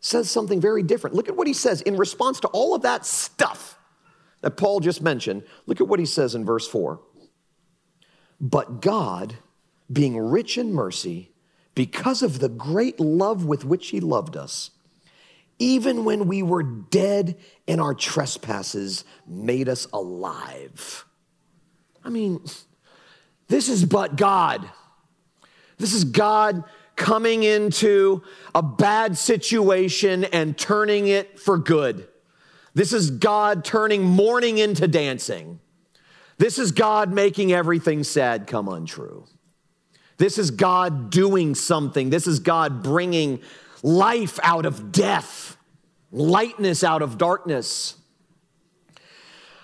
says 0.00 0.30
something 0.30 0.60
very 0.60 0.82
different. 0.82 1.16
Look 1.16 1.28
at 1.28 1.36
what 1.36 1.46
he 1.46 1.52
says 1.52 1.80
in 1.82 1.96
response 1.96 2.40
to 2.40 2.48
all 2.48 2.74
of 2.74 2.82
that 2.82 3.06
stuff 3.06 3.78
that 4.42 4.56
Paul 4.56 4.80
just 4.80 5.02
mentioned. 5.02 5.44
Look 5.66 5.80
at 5.80 5.88
what 5.88 5.98
he 5.98 6.06
says 6.06 6.34
in 6.34 6.44
verse 6.44 6.68
4. 6.68 7.00
But 8.40 8.80
God, 8.82 9.36
being 9.92 10.18
rich 10.18 10.58
in 10.58 10.72
mercy, 10.72 11.32
because 11.74 12.22
of 12.22 12.38
the 12.38 12.48
great 12.48 13.00
love 13.00 13.44
with 13.44 13.64
which 13.64 13.88
he 13.88 14.00
loved 14.00 14.36
us, 14.36 14.70
even 15.58 16.04
when 16.04 16.26
we 16.26 16.42
were 16.42 16.62
dead 16.62 17.36
in 17.66 17.80
our 17.80 17.94
trespasses, 17.94 19.04
made 19.26 19.68
us 19.68 19.86
alive. 19.92 21.04
I 22.04 22.10
mean, 22.10 22.44
this 23.48 23.68
is 23.68 23.84
but 23.84 24.16
God. 24.16 24.68
This 25.78 25.92
is 25.92 26.04
God 26.04 26.64
coming 26.96 27.42
into 27.42 28.22
a 28.54 28.62
bad 28.62 29.18
situation 29.18 30.24
and 30.24 30.56
turning 30.56 31.08
it 31.08 31.38
for 31.38 31.58
good. 31.58 32.08
This 32.74 32.92
is 32.92 33.10
God 33.10 33.64
turning 33.64 34.02
mourning 34.02 34.58
into 34.58 34.88
dancing. 34.88 35.60
This 36.38 36.58
is 36.58 36.72
God 36.72 37.12
making 37.12 37.52
everything 37.52 38.04
sad 38.04 38.46
come 38.46 38.68
untrue. 38.68 39.26
This 40.18 40.38
is 40.38 40.50
God 40.50 41.10
doing 41.10 41.54
something. 41.54 42.10
This 42.10 42.26
is 42.26 42.38
God 42.38 42.82
bringing 42.82 43.40
life 43.82 44.38
out 44.42 44.66
of 44.66 44.92
death, 44.92 45.56
lightness 46.10 46.82
out 46.82 47.02
of 47.02 47.18
darkness. 47.18 47.96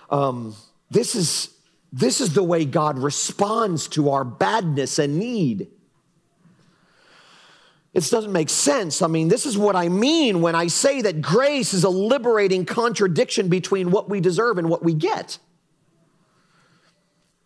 Um, 0.09 0.55
this 0.91 1.15
is, 1.15 1.49
this 1.91 2.21
is 2.21 2.33
the 2.33 2.43
way 2.43 2.65
God 2.65 2.99
responds 2.99 3.87
to 3.89 4.11
our 4.11 4.23
badness 4.23 4.99
and 4.99 5.17
need. 5.17 5.69
It 7.93 8.09
doesn't 8.09 8.31
make 8.31 8.49
sense. 8.49 9.03
I 9.03 9.07
mean, 9.07 9.27
this 9.27 9.45
is 9.45 9.55
what 9.55 9.75
I 9.75 9.87
mean 9.87 10.41
when 10.41 10.55
I 10.55 10.67
say 10.67 11.01
that 11.03 11.21
grace 11.21 11.75
is 11.75 11.83
a 11.83 11.89
liberating 11.89 12.65
contradiction 12.65 13.49
between 13.49 13.91
what 13.91 14.09
we 14.09 14.19
deserve 14.19 14.57
and 14.57 14.67
what 14.67 14.83
we 14.83 14.95
get. 14.95 15.37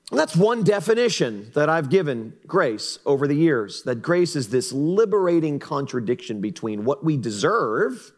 And 0.09 0.17
that's 0.17 0.37
one 0.37 0.63
definition 0.63 1.51
that 1.53 1.67
I've 1.67 1.89
given 1.89 2.33
grace 2.47 2.97
over 3.05 3.27
the 3.27 3.35
years 3.35 3.83
that 3.83 4.01
grace 4.01 4.37
is 4.37 4.47
this 4.47 4.71
liberating 4.71 5.59
contradiction 5.59 6.39
between 6.39 6.85
what 6.85 7.03
we 7.03 7.17
deserve 7.17 8.13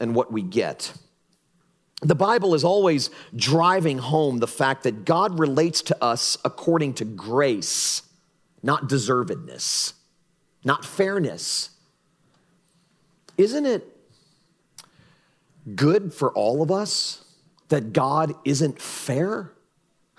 and 0.00 0.12
what 0.12 0.32
we 0.32 0.42
get. 0.42 0.92
The 2.02 2.16
Bible 2.16 2.52
is 2.54 2.64
always 2.64 3.10
driving 3.34 3.98
home 3.98 4.38
the 4.38 4.48
fact 4.48 4.82
that 4.82 5.04
God 5.04 5.38
relates 5.38 5.82
to 5.82 6.04
us 6.04 6.36
according 6.44 6.94
to 6.94 7.04
grace, 7.04 8.02
not 8.60 8.88
deservedness 8.88 9.92
not 10.64 10.84
fairness. 10.84 11.70
Isn't 13.38 13.66
it 13.66 13.96
good 15.74 16.14
for 16.14 16.32
all 16.32 16.62
of 16.62 16.70
us 16.70 17.24
that 17.68 17.92
God 17.92 18.34
isn't 18.44 18.80
fair? 18.80 19.52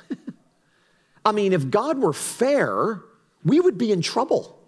I 1.25 1.31
mean, 1.31 1.53
if 1.53 1.69
God 1.69 1.99
were 1.99 2.13
fair, 2.13 3.01
we 3.43 3.59
would 3.59 3.77
be 3.77 3.91
in 3.91 4.01
trouble, 4.01 4.59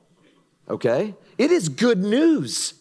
okay? 0.69 1.15
It 1.37 1.51
is 1.51 1.69
good 1.69 1.99
news 1.99 2.73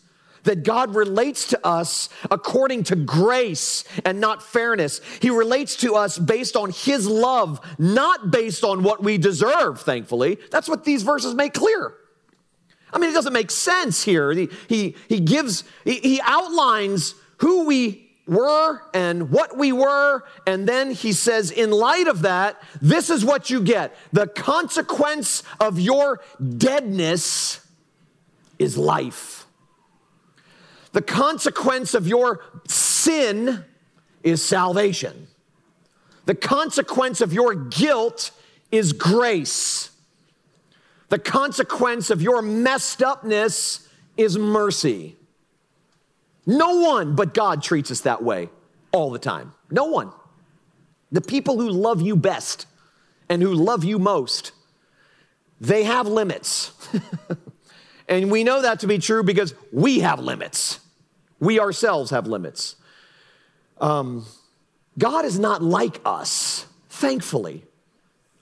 that 0.45 0.63
God 0.63 0.95
relates 0.95 1.49
to 1.49 1.67
us 1.67 2.09
according 2.31 2.85
to 2.85 2.97
grace 2.97 3.85
and 4.05 4.21
not 4.21 4.43
fairness. 4.43 5.01
He 5.21 5.31
relates 5.31 5.77
to 5.77 5.95
us 5.95 6.19
based 6.19 6.57
on 6.57 6.71
His 6.71 7.07
love, 7.07 7.61
not 7.79 8.31
based 8.31 8.65
on 8.65 8.83
what 8.83 9.03
we 9.03 9.19
deserve, 9.19 9.81
thankfully. 9.81 10.39
That's 10.51 10.69
what 10.69 10.85
these 10.85 11.03
verses 11.03 11.35
make 11.35 11.55
clear. 11.55 11.95
I 12.93 12.99
mean, 12.99 13.11
it 13.11 13.15
doesn't 13.15 13.33
make 13.33 13.51
sense 13.51 14.03
here. 14.03 14.33
He, 14.33 14.49
he, 14.69 14.97
he 15.09 15.21
gives, 15.21 15.65
he, 15.85 15.99
he 16.01 16.21
outlines 16.23 17.15
who 17.39 17.65
we 17.65 18.11
were 18.27 18.83
and 18.95 19.31
what 19.31 19.57
we 19.57 19.73
were. 19.73 20.25
And 20.47 20.69
then 20.69 20.91
he 20.91 21.13
says, 21.13 21.51
in 21.51 21.71
light 21.71 22.07
of 22.07 22.23
that, 22.23 22.63
this 22.81 23.11
is 23.11 23.25
what 23.25 23.51
you 23.51 23.63
get. 23.63 23.95
The 24.13 24.27
consequence 24.27 25.43
of 25.59 25.81
your 25.81 26.21
deadness 26.57 27.61
is 28.59 28.77
life. 28.77 29.47
The 30.93 31.03
consequence 31.03 31.95
of 31.95 32.07
your 32.07 32.41
sin 32.67 33.65
is 34.23 34.45
salvation. 34.45 35.29
The 36.27 36.35
consequence 36.35 37.21
of 37.21 37.33
your 37.33 37.55
guilt 37.55 38.31
is 38.71 38.93
grace. 38.93 39.91
The 41.09 41.19
consequence 41.19 42.11
of 42.11 42.21
your 42.21 42.43
messed 42.43 43.03
upness 43.03 43.89
is 44.17 44.37
mercy. 44.37 45.17
No 46.47 46.81
one 46.81 47.15
but 47.15 47.35
God 47.35 47.63
treats 47.63 47.91
us 47.91 48.01
that 48.03 48.23
way 48.23 48.51
all 48.93 49.11
the 49.11 49.19
time. 49.19 49.55
No 49.71 49.85
one. 49.85 50.13
The 51.11 51.21
people 51.21 51.59
who 51.61 51.71
love 51.71 52.03
you 52.03 52.17
best 52.17 52.67
and 53.29 53.41
who 53.43 53.53
love 53.55 53.85
you 53.85 53.99
most, 53.99 54.53
they 55.61 55.85
have 55.85 56.07
limits. 56.07 56.73
and 58.09 58.31
we 58.31 58.45
know 58.45 58.63
that 58.63 58.81
to 58.81 58.87
be 58.87 58.99
true 58.99 59.23
because 59.23 59.55
we 59.73 60.01
have 60.01 60.21
limits. 60.21 60.81
We 61.41 61.61
ourselves 61.61 62.11
have 62.11 62.27
limits. 62.27 62.77
Um, 63.81 64.27
God 64.99 65.25
is 65.25 65.39
not 65.39 65.63
like 65.63 66.01
us, 66.05 66.67
thankfully. 66.89 67.65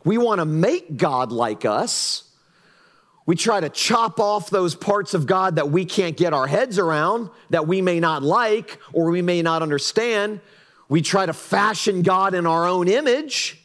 We 0.04 0.18
want 0.18 0.40
to 0.40 0.44
make 0.44 0.96
God 0.96 1.30
like 1.30 1.64
us 1.64 2.25
we 3.26 3.34
try 3.34 3.58
to 3.58 3.68
chop 3.68 4.20
off 4.20 4.50
those 4.50 4.76
parts 4.76 5.12
of 5.12 5.26
God 5.26 5.56
that 5.56 5.70
we 5.70 5.84
can't 5.84 6.16
get 6.16 6.32
our 6.32 6.46
heads 6.46 6.78
around, 6.78 7.28
that 7.50 7.66
we 7.66 7.82
may 7.82 7.98
not 7.98 8.22
like 8.22 8.78
or 8.92 9.10
we 9.10 9.20
may 9.20 9.42
not 9.42 9.62
understand. 9.62 10.40
We 10.88 11.02
try 11.02 11.26
to 11.26 11.32
fashion 11.32 12.02
God 12.02 12.34
in 12.34 12.46
our 12.46 12.66
own 12.68 12.86
image. 12.86 13.60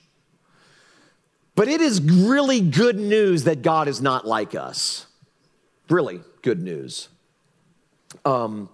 But 1.54 1.68
it 1.68 1.80
is 1.80 2.02
really 2.02 2.60
good 2.60 2.98
news 2.98 3.44
that 3.44 3.62
God 3.62 3.88
is 3.88 4.02
not 4.02 4.26
like 4.26 4.56
us. 4.56 5.06
Really 5.90 6.22
good 6.42 6.64
news. 6.64 7.10
Um, 8.26 8.68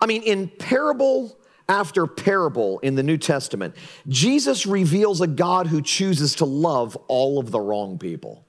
I 0.00 0.06
mean, 0.06 0.24
in 0.24 0.48
parable 0.48 1.38
after 1.68 2.08
parable 2.08 2.80
in 2.80 2.96
the 2.96 3.04
New 3.04 3.16
Testament, 3.16 3.76
Jesus 4.08 4.66
reveals 4.66 5.20
a 5.20 5.28
God 5.28 5.68
who 5.68 5.80
chooses 5.80 6.34
to 6.36 6.44
love 6.44 6.96
all 7.06 7.38
of 7.38 7.52
the 7.52 7.60
wrong 7.60 7.98
people 7.98 8.41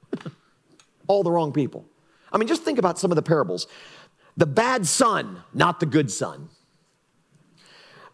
all 1.08 1.24
the 1.24 1.32
wrong 1.32 1.54
people. 1.54 1.86
I 2.32 2.38
mean, 2.38 2.48
just 2.48 2.63
think 2.63 2.80
about 2.80 3.00
some 3.00 3.12
of 3.12 3.16
the 3.16 3.22
parables. 3.22 3.68
The 4.38 4.46
bad 4.46 4.88
son, 4.88 5.44
not 5.54 5.80
the 5.80 5.86
good 5.86 6.12
son. 6.12 6.50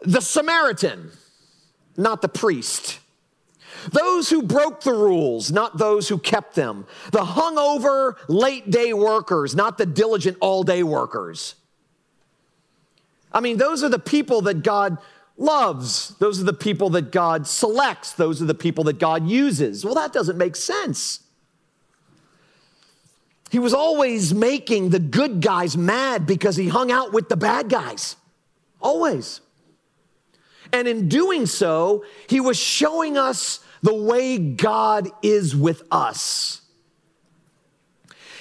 The 0.01 0.21
Samaritan, 0.21 1.11
not 1.97 2.21
the 2.21 2.29
priest. 2.29 2.99
Those 3.91 4.29
who 4.29 4.43
broke 4.43 4.81
the 4.81 4.93
rules, 4.93 5.51
not 5.51 5.77
those 5.77 6.09
who 6.09 6.17
kept 6.17 6.55
them. 6.55 6.85
The 7.11 7.19
hungover 7.19 8.15
late 8.27 8.69
day 8.69 8.93
workers, 8.93 9.55
not 9.55 9.77
the 9.77 9.85
diligent 9.85 10.37
all 10.41 10.63
day 10.63 10.83
workers. 10.83 11.55
I 13.31 13.39
mean, 13.39 13.57
those 13.57 13.83
are 13.83 13.89
the 13.89 13.99
people 13.99 14.41
that 14.41 14.63
God 14.63 14.97
loves. 15.37 16.15
Those 16.19 16.41
are 16.41 16.45
the 16.45 16.53
people 16.53 16.89
that 16.91 17.11
God 17.11 17.47
selects. 17.47 18.13
Those 18.13 18.41
are 18.41 18.45
the 18.45 18.53
people 18.53 18.83
that 18.85 18.99
God 18.99 19.27
uses. 19.27 19.85
Well, 19.85 19.95
that 19.95 20.11
doesn't 20.11 20.37
make 20.37 20.55
sense. 20.55 21.21
He 23.49 23.59
was 23.59 23.73
always 23.73 24.33
making 24.33 24.89
the 24.89 24.99
good 24.99 25.41
guys 25.41 25.75
mad 25.75 26.25
because 26.25 26.55
he 26.55 26.67
hung 26.67 26.91
out 26.91 27.13
with 27.13 27.29
the 27.29 27.37
bad 27.37 27.69
guys. 27.69 28.15
Always. 28.79 29.41
And 30.71 30.87
in 30.87 31.09
doing 31.09 31.45
so, 31.45 32.05
he 32.27 32.39
was 32.39 32.57
showing 32.57 33.17
us 33.17 33.59
the 33.81 33.93
way 33.93 34.37
God 34.37 35.09
is 35.21 35.55
with 35.55 35.83
us. 35.91 36.61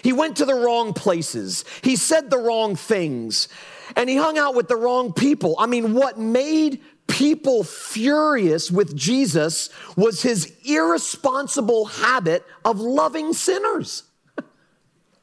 He 0.02 0.12
went 0.12 0.36
to 0.36 0.44
the 0.44 0.54
wrong 0.54 0.92
places, 0.92 1.64
he 1.82 1.96
said 1.96 2.30
the 2.30 2.38
wrong 2.38 2.76
things, 2.76 3.48
and 3.96 4.08
he 4.08 4.16
hung 4.16 4.38
out 4.38 4.54
with 4.54 4.68
the 4.68 4.76
wrong 4.76 5.12
people. 5.12 5.56
I 5.58 5.66
mean, 5.66 5.94
what 5.94 6.18
made 6.18 6.80
people 7.08 7.64
furious 7.64 8.70
with 8.70 8.94
Jesus 8.94 9.70
was 9.96 10.22
his 10.22 10.52
irresponsible 10.64 11.86
habit 11.86 12.44
of 12.64 12.78
loving 12.78 13.32
sinners. 13.32 14.04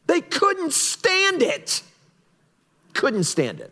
They 0.08 0.22
couldn't 0.22 0.74
stand 0.74 1.42
it. 1.42 1.82
Couldn't 2.94 3.24
stand 3.24 3.60
it. 3.60 3.72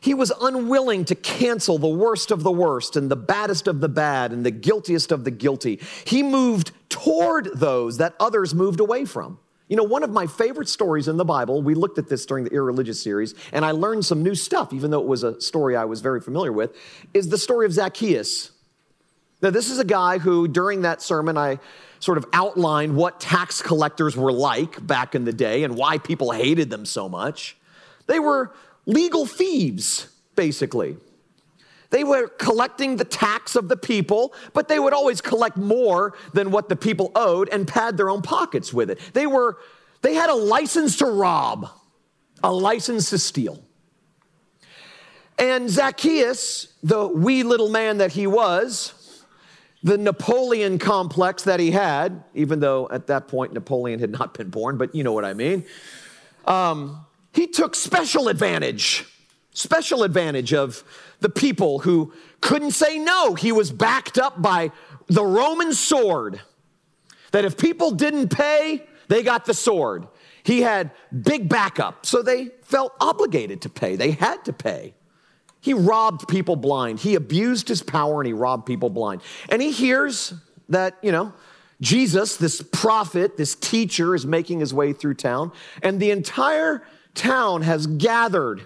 He 0.00 0.14
was 0.14 0.32
unwilling 0.40 1.04
to 1.06 1.16
cancel 1.16 1.78
the 1.78 1.88
worst 1.88 2.30
of 2.30 2.44
the 2.44 2.52
worst 2.52 2.94
and 2.94 3.10
the 3.10 3.16
baddest 3.16 3.66
of 3.66 3.80
the 3.80 3.88
bad 3.88 4.32
and 4.32 4.46
the 4.46 4.52
guiltiest 4.52 5.10
of 5.10 5.24
the 5.24 5.32
guilty. 5.32 5.80
He 6.04 6.22
moved 6.22 6.70
toward 6.88 7.50
those 7.58 7.98
that 7.98 8.14
others 8.20 8.54
moved 8.54 8.78
away 8.78 9.04
from. 9.04 9.40
You 9.68 9.76
know, 9.76 9.82
one 9.82 10.04
of 10.04 10.10
my 10.10 10.28
favorite 10.28 10.68
stories 10.68 11.08
in 11.08 11.16
the 11.16 11.24
Bible, 11.24 11.60
we 11.60 11.74
looked 11.74 11.98
at 11.98 12.08
this 12.08 12.24
during 12.24 12.44
the 12.44 12.52
Irreligious 12.52 13.02
series, 13.02 13.34
and 13.52 13.64
I 13.64 13.72
learned 13.72 14.04
some 14.04 14.22
new 14.22 14.36
stuff, 14.36 14.72
even 14.72 14.92
though 14.92 15.00
it 15.00 15.08
was 15.08 15.24
a 15.24 15.40
story 15.40 15.74
I 15.74 15.86
was 15.86 16.00
very 16.00 16.20
familiar 16.20 16.52
with, 16.52 16.76
is 17.12 17.28
the 17.28 17.38
story 17.38 17.66
of 17.66 17.72
Zacchaeus. 17.72 18.52
Now, 19.42 19.50
this 19.50 19.68
is 19.70 19.80
a 19.80 19.84
guy 19.84 20.18
who, 20.18 20.46
during 20.46 20.82
that 20.82 21.02
sermon, 21.02 21.36
I 21.36 21.58
sort 22.00 22.18
of 22.18 22.26
outlined 22.32 22.96
what 22.96 23.20
tax 23.20 23.62
collectors 23.62 24.16
were 24.16 24.32
like 24.32 24.84
back 24.86 25.14
in 25.14 25.24
the 25.24 25.32
day 25.32 25.64
and 25.64 25.76
why 25.76 25.98
people 25.98 26.30
hated 26.30 26.70
them 26.70 26.84
so 26.84 27.08
much. 27.08 27.56
They 28.06 28.18
were 28.18 28.54
legal 28.86 29.26
thieves, 29.26 30.08
basically. 30.34 30.96
They 31.90 32.04
were 32.04 32.28
collecting 32.28 32.96
the 32.96 33.04
tax 33.04 33.56
of 33.56 33.68
the 33.68 33.76
people, 33.76 34.34
but 34.52 34.68
they 34.68 34.78
would 34.78 34.92
always 34.92 35.20
collect 35.20 35.56
more 35.56 36.14
than 36.32 36.50
what 36.50 36.68
the 36.68 36.76
people 36.76 37.12
owed 37.14 37.48
and 37.48 37.66
pad 37.66 37.96
their 37.96 38.10
own 38.10 38.22
pockets 38.22 38.72
with 38.72 38.90
it. 38.90 38.98
They 39.12 39.26
were 39.26 39.58
they 40.02 40.14
had 40.14 40.30
a 40.30 40.34
license 40.34 40.98
to 40.98 41.06
rob, 41.06 41.68
a 42.42 42.52
license 42.52 43.10
to 43.10 43.18
steal. 43.18 43.62
And 45.38 45.68
Zacchaeus, 45.68 46.68
the 46.82 47.06
wee 47.06 47.42
little 47.42 47.68
man 47.68 47.98
that 47.98 48.12
he 48.12 48.26
was, 48.26 48.92
the 49.82 49.98
Napoleon 49.98 50.78
complex 50.78 51.44
that 51.44 51.60
he 51.60 51.70
had, 51.70 52.24
even 52.34 52.60
though 52.60 52.88
at 52.90 53.06
that 53.08 53.28
point 53.28 53.52
Napoleon 53.52 54.00
had 54.00 54.10
not 54.10 54.34
been 54.34 54.48
born, 54.48 54.78
but 54.78 54.94
you 54.94 55.04
know 55.04 55.12
what 55.12 55.24
I 55.24 55.34
mean. 55.34 55.64
Um, 56.46 57.04
he 57.32 57.46
took 57.46 57.74
special 57.74 58.28
advantage, 58.28 59.04
special 59.52 60.02
advantage 60.02 60.54
of 60.54 60.82
the 61.20 61.28
people 61.28 61.80
who 61.80 62.12
couldn't 62.40 62.72
say 62.72 62.98
no. 62.98 63.34
He 63.34 63.52
was 63.52 63.70
backed 63.70 64.18
up 64.18 64.40
by 64.40 64.72
the 65.06 65.24
Roman 65.24 65.72
sword, 65.72 66.40
that 67.32 67.44
if 67.44 67.56
people 67.56 67.90
didn't 67.90 68.28
pay, 68.28 68.86
they 69.08 69.22
got 69.22 69.44
the 69.44 69.54
sword. 69.54 70.06
He 70.42 70.62
had 70.62 70.92
big 71.22 71.48
backup, 71.48 72.06
so 72.06 72.22
they 72.22 72.50
felt 72.62 72.92
obligated 73.00 73.62
to 73.62 73.68
pay. 73.68 73.96
They 73.96 74.12
had 74.12 74.44
to 74.46 74.52
pay. 74.52 74.94
He 75.66 75.74
robbed 75.74 76.28
people 76.28 76.54
blind. 76.54 77.00
He 77.00 77.16
abused 77.16 77.66
his 77.66 77.82
power 77.82 78.20
and 78.20 78.26
he 78.28 78.32
robbed 78.32 78.66
people 78.66 78.88
blind. 78.88 79.20
And 79.48 79.60
he 79.60 79.72
hears 79.72 80.32
that, 80.68 80.96
you 81.02 81.10
know, 81.10 81.32
Jesus, 81.80 82.36
this 82.36 82.62
prophet, 82.62 83.36
this 83.36 83.56
teacher, 83.56 84.14
is 84.14 84.24
making 84.24 84.60
his 84.60 84.72
way 84.72 84.92
through 84.92 85.14
town, 85.14 85.50
and 85.82 85.98
the 85.98 86.12
entire 86.12 86.84
town 87.14 87.62
has 87.62 87.88
gathered 87.88 88.64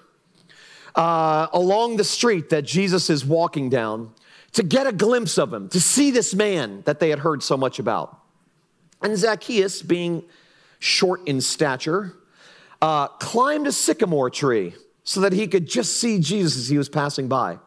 uh, 0.94 1.46
along 1.54 1.96
the 1.96 2.04
street 2.04 2.50
that 2.50 2.66
Jesus 2.66 3.08
is 3.08 3.24
walking 3.24 3.70
down 3.70 4.12
to 4.52 4.62
get 4.62 4.86
a 4.86 4.92
glimpse 4.92 5.38
of 5.38 5.54
him, 5.54 5.70
to 5.70 5.80
see 5.80 6.10
this 6.10 6.34
man 6.34 6.82
that 6.84 7.00
they 7.00 7.08
had 7.08 7.20
heard 7.20 7.42
so 7.42 7.56
much 7.56 7.78
about. 7.78 8.20
And 9.00 9.16
Zacchaeus, 9.16 9.80
being 9.80 10.22
short 10.80 11.26
in 11.26 11.40
stature, 11.40 12.14
uh, 12.82 13.08
climbed 13.08 13.66
a 13.66 13.72
sycamore 13.72 14.28
tree 14.28 14.74
so 15.04 15.20
that 15.20 15.32
he 15.32 15.46
could 15.46 15.66
just 15.66 16.00
see 16.00 16.18
Jesus 16.18 16.56
as 16.56 16.68
he 16.68 16.78
was 16.78 16.88
passing 16.88 17.28
by. 17.28 17.58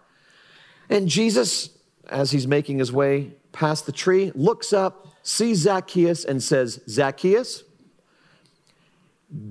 And 0.89 1.07
Jesus, 1.07 1.69
as 2.09 2.31
he's 2.31 2.47
making 2.47 2.79
his 2.79 2.91
way 2.91 3.31
past 3.51 3.85
the 3.85 3.91
tree, 3.91 4.31
looks 4.35 4.73
up, 4.73 5.07
sees 5.23 5.59
Zacchaeus, 5.59 6.25
and 6.25 6.41
says, 6.41 6.81
Zacchaeus, 6.87 7.63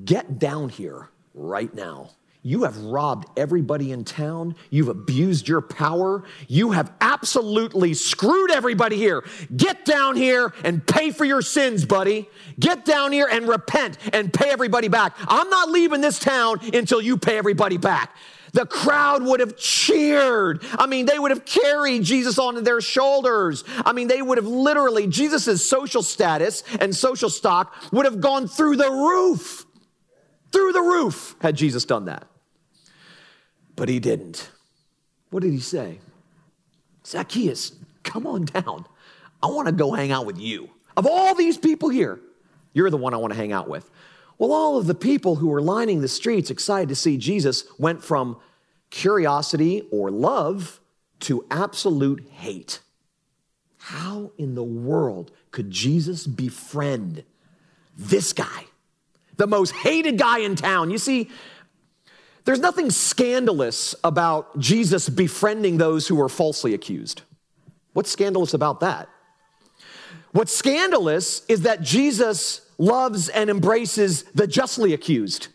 get 0.05 0.39
down 0.39 0.69
here 0.69 1.09
right 1.35 1.73
now. 1.75 2.11
You 2.45 2.65
have 2.65 2.77
robbed 2.79 3.29
everybody 3.39 3.93
in 3.93 4.05
town. 4.05 4.57
You've 4.69 4.89
abused 4.89 5.47
your 5.47 5.61
power. 5.61 6.25
You 6.49 6.73
have 6.73 6.93
absolutely 7.01 7.95
screwed 7.95 8.51
everybody 8.51 8.97
here. 8.97 9.25
Get 9.57 9.85
down 9.85 10.17
here 10.17 10.53
and 10.65 10.85
pay 10.85 11.13
for 11.13 11.25
your 11.25 11.41
sins, 11.41 11.85
buddy. 11.85 12.29
Get 12.59 12.85
down 12.85 13.13
here 13.13 13.29
and 13.31 13.47
repent 13.47 13.97
and 14.13 14.33
pay 14.33 14.51
everybody 14.51 14.89
back. 14.89 15.17
I'm 15.29 15.49
not 15.51 15.71
leaving 15.71 16.01
this 16.01 16.19
town 16.19 16.59
until 16.75 17.01
you 17.01 17.17
pay 17.17 17.39
everybody 17.39 17.77
back. 17.77 18.17
The 18.55 18.67
crowd 18.67 19.23
would 19.23 19.39
have 19.39 19.57
cheered. 19.57 20.65
I 20.73 20.87
mean, 20.87 21.07
they 21.07 21.21
would 21.21 21.31
have 21.31 21.45
carried 21.45 22.03
Jesus 22.03 22.41
on 22.41 22.65
their 22.65 22.81
shoulders. 22.81 23.63
I 23.87 23.93
mean, 23.93 24.09
they 24.09 24.21
would 24.21 24.39
have 24.39 24.49
literally, 24.49 25.07
Jesus' 25.07 25.67
social 25.67 26.03
status 26.03 26.65
and 26.81 26.95
social 26.95 27.31
stock 27.31 27.73
would 27.93 28.05
have 28.05 28.21
gone 28.21 28.49
through 28.49 28.77
the 28.77 28.91
roof. 28.91 29.65
Through 30.51 30.73
the 30.73 30.83
roof 30.83 31.37
had 31.41 31.55
Jesus 31.55 31.85
done 31.85 32.07
that. 32.07 32.27
But 33.83 33.89
he 33.89 33.99
didn't. 33.99 34.49
What 35.31 35.43
did 35.43 35.51
he 35.51 35.59
say? 35.59 35.99
Zacchaeus, 37.05 37.73
come 38.05 38.29
on 38.29 38.45
down. 38.45 38.87
I 39.43 39.49
want 39.49 39.67
to 39.67 39.73
go 39.73 39.91
hang 39.91 40.13
out 40.13 40.25
with 40.25 40.39
you. 40.39 40.71
Of 40.97 41.05
all 41.05 41.35
these 41.35 41.59
people 41.59 41.89
here, 41.89 42.21
you're 42.75 42.91
the 42.91 42.97
one 42.97 43.13
I 43.13 43.17
want 43.17 43.33
to 43.33 43.37
hang 43.37 43.51
out 43.51 43.69
with. 43.69 43.91
Well, 44.39 44.53
all 44.53 44.79
of 44.79 44.87
the 44.87 44.95
people 44.95 45.35
who 45.35 45.49
were 45.49 45.61
lining 45.61 46.01
the 46.01 46.07
streets 46.07 46.49
excited 46.49 46.91
to 46.91 46.95
see 46.95 47.17
Jesus 47.17 47.65
went 47.77 48.05
from 48.05 48.37
curiosity 48.91 49.89
or 49.91 50.13
love 50.13 50.79
to 51.23 51.45
absolute 51.51 52.25
hate. 52.31 52.79
How 53.79 54.31
in 54.39 54.55
the 54.55 54.63
world 54.63 55.33
could 55.51 55.73
Jesus 55.73 56.25
befriend 56.25 57.25
this 57.99 58.33
guy, 58.33 58.67
the 59.39 59.49
most 59.49 59.73
hated 59.73 60.19
guy 60.19 60.39
in 60.39 60.55
town? 60.55 60.93
You 60.93 60.99
see, 60.99 61.31
there's 62.45 62.61
nothing 62.61 62.91
scandalous 62.91 63.95
about 64.03 64.59
Jesus 64.59 65.09
befriending 65.09 65.79
those 65.79 66.09
who 66.09 66.21
are 66.21 66.29
falsely 66.29 66.75
accused. 66.75 67.23
What's 67.93 68.11
scandalous 68.11 68.55
about 68.55 68.81
that? 68.81 69.09
What's 70.33 70.55
scandalous 70.55 71.45
is 71.49 71.63
that 71.63 71.83
Jesus 71.83 72.63
loves 72.79 73.29
and 73.29 73.51
embraces 73.51 74.25
the 74.35 74.47
justly 74.47 74.93
accused, 74.95 75.49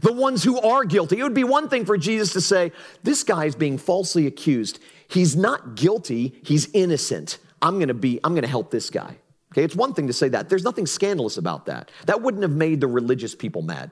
the 0.00 0.12
ones 0.12 0.44
who 0.44 0.60
are 0.60 0.84
guilty. 0.84 1.18
It 1.18 1.22
would 1.22 1.34
be 1.34 1.44
one 1.44 1.68
thing 1.68 1.84
for 1.84 1.96
Jesus 1.96 2.32
to 2.34 2.40
say, 2.40 2.72
This 3.02 3.24
guy 3.24 3.46
is 3.46 3.56
being 3.56 3.78
falsely 3.78 4.26
accused. 4.26 4.78
He's 5.08 5.34
not 5.34 5.74
guilty, 5.74 6.40
he's 6.44 6.68
innocent. 6.72 7.38
I'm 7.60 7.78
gonna 7.78 7.94
be, 7.94 8.20
I'm 8.22 8.34
gonna 8.34 8.46
help 8.46 8.70
this 8.70 8.90
guy. 8.90 9.16
Okay, 9.52 9.64
it's 9.64 9.76
one 9.76 9.92
thing 9.92 10.06
to 10.06 10.12
say 10.12 10.28
that. 10.28 10.48
There's 10.48 10.64
nothing 10.64 10.86
scandalous 10.86 11.36
about 11.36 11.66
that. 11.66 11.90
That 12.06 12.22
wouldn't 12.22 12.42
have 12.42 12.52
made 12.52 12.80
the 12.80 12.86
religious 12.86 13.34
people 13.34 13.62
mad. 13.62 13.90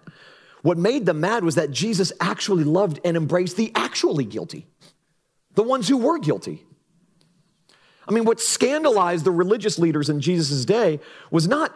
What 0.62 0.79
made 0.79 1.07
them 1.07 1.20
mad 1.20 1.44
was 1.44 1.55
that 1.55 1.70
Jesus 1.70 2.12
actually 2.20 2.64
loved 2.64 3.01
and 3.05 3.16
embraced 3.16 3.57
the 3.57 3.73
actually 3.75 4.25
guilty, 4.25 4.66
the 5.55 5.62
ones 5.62 5.88
who 5.88 5.96
were 5.96 6.18
guilty. 6.18 6.64
I 8.07 8.12
mean, 8.12 8.25
what 8.25 8.40
scandalized 8.40 9.25
the 9.25 9.31
religious 9.31 9.79
leaders 9.79 10.11
in 10.11 10.20
Jesus' 10.20 10.64
day 10.64 11.01
was 11.31 11.46
not 11.46 11.75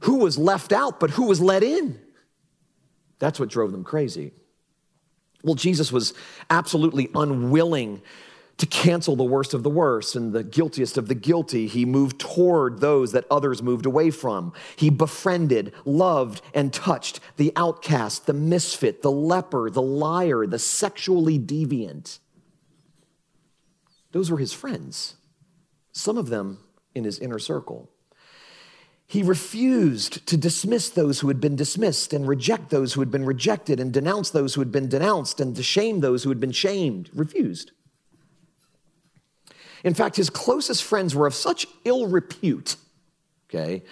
who 0.00 0.16
was 0.16 0.36
left 0.36 0.72
out, 0.72 1.00
but 1.00 1.10
who 1.10 1.26
was 1.26 1.40
let 1.40 1.62
in. 1.62 1.98
That's 3.18 3.40
what 3.40 3.48
drove 3.48 3.72
them 3.72 3.84
crazy. 3.84 4.32
Well, 5.42 5.54
Jesus 5.54 5.90
was 5.90 6.14
absolutely 6.50 7.10
unwilling 7.14 8.02
to 8.58 8.66
cancel 8.66 9.16
the 9.16 9.24
worst 9.24 9.52
of 9.54 9.62
the 9.62 9.70
worst 9.70 10.14
and 10.14 10.32
the 10.32 10.44
guiltiest 10.44 10.96
of 10.96 11.08
the 11.08 11.14
guilty. 11.14 11.66
He 11.66 11.84
moved 11.84 12.20
toward 12.20 12.80
those 12.80 13.12
that 13.12 13.26
others 13.30 13.62
moved 13.62 13.86
away 13.86 14.10
from. 14.10 14.52
He 14.76 14.90
befriended, 14.90 15.72
loved, 15.84 16.40
and 16.54 16.72
touched 16.72 17.20
the 17.36 17.52
outcast, 17.56 18.26
the 18.26 18.32
misfit, 18.32 19.02
the 19.02 19.10
leper, 19.10 19.70
the 19.70 19.82
liar, 19.82 20.46
the 20.46 20.58
sexually 20.58 21.38
deviant. 21.38 22.18
Those 24.12 24.30
were 24.30 24.38
his 24.38 24.52
friends, 24.52 25.16
some 25.90 26.16
of 26.16 26.28
them 26.28 26.58
in 26.94 27.02
his 27.02 27.18
inner 27.18 27.40
circle. 27.40 27.90
He 29.06 29.22
refused 29.22 30.26
to 30.28 30.36
dismiss 30.36 30.88
those 30.88 31.20
who 31.20 31.28
had 31.28 31.40
been 31.40 31.56
dismissed 31.56 32.12
and 32.12 32.26
reject 32.26 32.70
those 32.70 32.94
who 32.94 33.00
had 33.00 33.10
been 33.10 33.26
rejected 33.26 33.78
and 33.78 33.92
denounce 33.92 34.30
those 34.30 34.54
who 34.54 34.60
had 34.60 34.72
been 34.72 34.88
denounced 34.88 35.40
and 35.40 35.54
to 35.56 35.62
shame 35.62 36.00
those 36.00 36.22
who 36.22 36.30
had 36.30 36.40
been 36.40 36.52
shamed. 36.52 37.10
Refused. 37.12 37.72
In 39.84 39.94
fact, 39.94 40.16
his 40.16 40.30
closest 40.30 40.82
friends 40.82 41.14
were 41.14 41.26
of 41.26 41.34
such 41.34 41.66
ill 41.84 42.06
repute, 42.06 42.76
okay, 43.48 43.82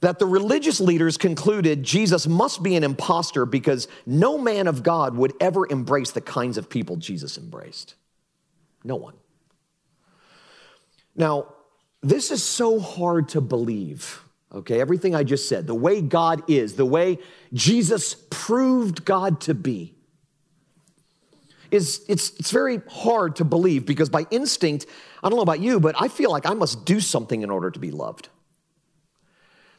that 0.00 0.18
the 0.18 0.26
religious 0.26 0.80
leaders 0.80 1.16
concluded 1.16 1.84
Jesus 1.84 2.26
must 2.26 2.62
be 2.62 2.74
an 2.76 2.84
impostor 2.84 3.46
because 3.46 3.88
no 4.04 4.36
man 4.36 4.66
of 4.66 4.82
God 4.82 5.16
would 5.16 5.32
ever 5.40 5.66
embrace 5.70 6.10
the 6.10 6.20
kinds 6.20 6.58
of 6.58 6.68
people 6.68 6.96
Jesus 6.96 7.38
embraced. 7.38 7.94
No 8.84 8.96
one. 8.96 9.14
Now, 11.16 11.54
this 12.00 12.30
is 12.30 12.42
so 12.42 12.78
hard 12.78 13.28
to 13.30 13.40
believe, 13.40 14.22
okay? 14.52 14.80
Everything 14.80 15.14
I 15.14 15.24
just 15.24 15.48
said, 15.48 15.66
the 15.66 15.74
way 15.74 16.00
God 16.00 16.48
is, 16.48 16.74
the 16.74 16.86
way 16.86 17.18
Jesus 17.52 18.16
proved 18.30 19.04
God 19.04 19.40
to 19.42 19.54
be 19.54 19.94
is 21.70 22.04
it's, 22.08 22.30
it's 22.38 22.50
very 22.50 22.80
hard 22.88 23.36
to 23.36 23.44
believe 23.44 23.86
because 23.86 24.08
by 24.08 24.26
instinct, 24.30 24.86
I 25.22 25.28
don't 25.28 25.36
know 25.36 25.42
about 25.42 25.60
you, 25.60 25.80
but 25.80 25.94
I 26.00 26.08
feel 26.08 26.30
like 26.30 26.46
I 26.46 26.54
must 26.54 26.84
do 26.84 27.00
something 27.00 27.42
in 27.42 27.50
order 27.50 27.70
to 27.70 27.78
be 27.78 27.90
loved. 27.90 28.28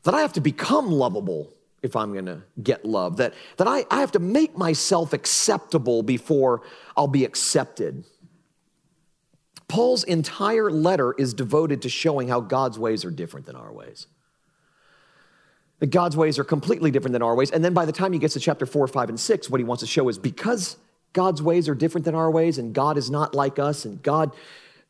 That 0.04 0.14
I 0.14 0.22
have 0.22 0.34
to 0.34 0.42
become 0.42 0.92
lovable 0.92 1.54
if 1.82 1.96
I'm 1.96 2.14
gonna 2.14 2.44
get 2.62 2.86
love. 2.86 3.18
That, 3.18 3.34
that 3.58 3.68
I, 3.68 3.86
I 3.90 4.00
have 4.00 4.12
to 4.14 4.20
make 4.20 4.58
myself 4.58 5.14
acceptable 5.14 6.04
before 6.04 6.64
I'll 6.96 7.08
be 7.08 7.26
accepted. 7.26 8.06
Paul's 9.68 10.04
entire 10.04 10.72
letter 10.72 11.14
is 11.18 11.34
devoted 11.34 11.84
to 11.84 11.90
showing 11.90 12.28
how 12.28 12.42
God's 12.42 12.80
ways 12.80 13.06
are 13.06 13.12
different 13.12 13.46
than 13.46 13.56
our 13.56 13.72
ways. 13.72 14.08
That 15.78 15.92
God's 15.92 16.18
ways 16.18 16.40
are 16.40 16.44
completely 16.44 16.92
different 16.92 17.14
than 17.14 17.22
our 17.22 17.36
ways. 17.36 17.52
And 17.52 17.64
then 17.64 17.74
by 17.74 17.86
the 17.86 17.92
time 17.92 18.12
he 18.12 18.20
gets 18.20 18.34
to 18.34 18.40
chapter 18.40 18.66
four, 18.66 18.88
five, 18.88 19.10
and 19.10 19.20
six, 19.20 19.50
what 19.50 19.60
he 19.60 19.64
wants 19.64 19.82
to 19.82 19.88
show 19.88 20.10
is 20.10 20.18
because 20.18 20.76
God's 21.14 21.42
ways 21.42 21.68
are 21.68 21.76
different 21.76 22.06
than 22.06 22.16
our 22.16 22.30
ways, 22.30 22.58
and 22.58 22.74
God 22.74 22.98
is 22.98 23.10
not 23.10 23.34
like 23.34 23.60
us, 23.60 23.86
and 23.86 24.02
God, 24.02 24.36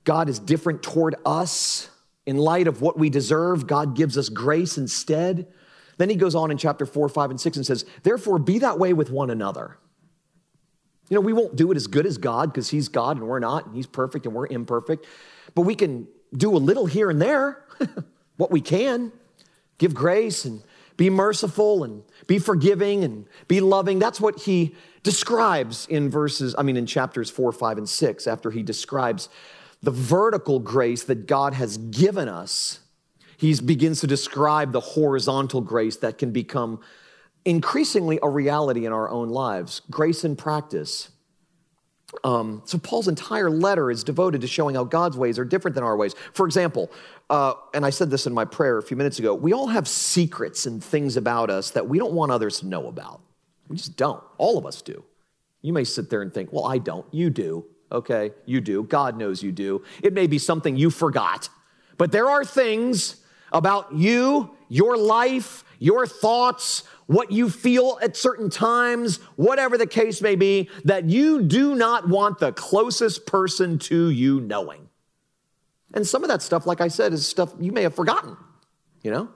God 0.03 0.29
is 0.29 0.39
different 0.39 0.83
toward 0.83 1.15
us. 1.25 1.89
In 2.25 2.37
light 2.37 2.67
of 2.67 2.81
what 2.81 2.99
we 2.99 3.09
deserve, 3.09 3.65
God 3.65 3.95
gives 3.95 4.17
us 4.17 4.29
grace 4.29 4.77
instead. 4.77 5.47
Then 5.97 6.09
he 6.09 6.15
goes 6.15 6.35
on 6.35 6.51
in 6.51 6.57
chapter 6.57 6.85
4, 6.85 7.09
5, 7.09 7.29
and 7.31 7.41
6 7.41 7.57
and 7.57 7.65
says, 7.65 7.85
Therefore, 8.03 8.37
be 8.37 8.59
that 8.59 8.77
way 8.77 8.93
with 8.93 9.09
one 9.09 9.29
another. 9.29 9.77
You 11.09 11.15
know, 11.15 11.21
we 11.21 11.33
won't 11.33 11.55
do 11.55 11.71
it 11.71 11.75
as 11.75 11.87
good 11.87 12.05
as 12.05 12.17
God 12.17 12.53
because 12.53 12.69
he's 12.69 12.87
God 12.87 13.17
and 13.17 13.27
we're 13.27 13.39
not, 13.39 13.65
and 13.65 13.75
he's 13.75 13.87
perfect 13.87 14.25
and 14.25 14.35
we're 14.35 14.47
imperfect. 14.47 15.07
But 15.55 15.63
we 15.63 15.73
can 15.73 16.07
do 16.35 16.55
a 16.55 16.59
little 16.59 16.85
here 16.85 17.09
and 17.09 17.21
there, 17.21 17.65
what 18.37 18.51
we 18.51 18.61
can. 18.61 19.11
Give 19.79 19.93
grace 19.93 20.45
and 20.45 20.61
be 20.97 21.09
merciful 21.09 21.83
and 21.83 22.03
be 22.27 22.37
forgiving 22.37 23.03
and 23.03 23.25
be 23.47 23.59
loving. 23.59 23.97
That's 23.97 24.21
what 24.21 24.41
he 24.41 24.75
describes 25.03 25.87
in 25.87 26.09
verses, 26.09 26.55
I 26.57 26.63
mean, 26.63 26.77
in 26.77 26.85
chapters 26.85 27.29
four, 27.29 27.51
five, 27.51 27.77
and 27.77 27.87
six, 27.87 28.27
after 28.27 28.51
he 28.51 28.63
describes 28.63 29.29
the 29.81 29.91
vertical 29.91 30.59
grace 30.59 31.03
that 31.03 31.25
God 31.25 31.53
has 31.53 31.77
given 31.77 32.27
us. 32.27 32.79
He 33.37 33.55
begins 33.61 34.01
to 34.01 34.07
describe 34.07 34.73
the 34.73 34.81
horizontal 34.81 35.61
grace 35.61 35.95
that 35.97 36.17
can 36.17 36.31
become 36.31 36.81
increasingly 37.45 38.19
a 38.21 38.29
reality 38.29 38.85
in 38.85 38.91
our 38.91 39.09
own 39.09 39.29
lives 39.29 39.81
grace 39.89 40.25
in 40.25 40.35
practice. 40.35 41.09
Um, 42.23 42.63
so, 42.65 42.77
Paul's 42.79 43.07
entire 43.07 43.49
letter 43.51 43.91
is 43.91 44.03
devoted 44.03 44.41
to 44.41 44.47
showing 44.47 44.75
how 44.75 44.83
God's 44.83 45.15
ways 45.15 45.37
are 45.37 45.45
different 45.45 45.75
than 45.75 45.83
our 45.83 45.95
ways. 45.95 46.15
For 46.33 46.45
example, 46.45 46.91
uh, 47.29 47.53
and 47.73 47.85
I 47.85 47.91
said 47.91 48.09
this 48.09 48.25
in 48.25 48.33
my 48.33 48.45
prayer 48.45 48.79
a 48.79 48.83
few 48.83 48.97
minutes 48.97 49.19
ago, 49.19 49.35
we 49.35 49.53
all 49.53 49.67
have 49.67 49.87
secrets 49.87 50.65
and 50.65 50.83
things 50.83 51.17
about 51.17 51.49
us 51.51 51.69
that 51.71 51.87
we 51.87 51.99
don't 51.99 52.13
want 52.13 52.31
others 52.31 52.59
to 52.61 52.67
know 52.67 52.87
about. 52.87 53.21
We 53.69 53.77
just 53.77 53.95
don't. 53.95 54.21
All 54.37 54.57
of 54.57 54.65
us 54.65 54.81
do. 54.81 55.03
You 55.61 55.73
may 55.73 55.83
sit 55.83 56.09
there 56.09 56.21
and 56.21 56.33
think, 56.33 56.51
well, 56.51 56.65
I 56.65 56.79
don't. 56.79 57.05
You 57.13 57.29
do. 57.29 57.65
Okay, 57.91 58.31
you 58.45 58.61
do. 58.61 58.83
God 58.83 59.17
knows 59.17 59.41
you 59.41 59.51
do. 59.51 59.83
It 60.03 60.13
may 60.13 60.27
be 60.27 60.37
something 60.37 60.75
you 60.75 60.89
forgot, 60.89 61.49
but 61.97 62.11
there 62.11 62.29
are 62.29 62.45
things 62.45 63.17
about 63.51 63.95
you, 63.95 64.51
your 64.67 64.95
life, 64.95 65.63
your 65.79 66.05
thoughts, 66.05 66.83
what 67.07 67.31
you 67.31 67.49
feel 67.49 67.97
at 68.01 68.15
certain 68.15 68.51
times, 68.51 69.17
whatever 69.37 69.77
the 69.77 69.87
case 69.87 70.21
may 70.21 70.35
be, 70.35 70.69
that 70.85 71.09
you 71.09 71.41
do 71.41 71.73
not 71.73 72.07
want 72.07 72.37
the 72.37 72.51
closest 72.51 73.25
person 73.25 73.79
to 73.79 74.09
you 74.09 74.39
knowing. 74.41 74.87
And 75.95 76.05
some 76.05 76.23
of 76.23 76.29
that 76.29 76.43
stuff, 76.43 76.67
like 76.67 76.81
I 76.81 76.89
said, 76.89 77.13
is 77.13 77.25
stuff 77.25 77.51
you 77.59 77.71
may 77.71 77.81
have 77.81 77.95
forgotten, 77.95 78.37
you 79.01 79.09
know? 79.09 79.29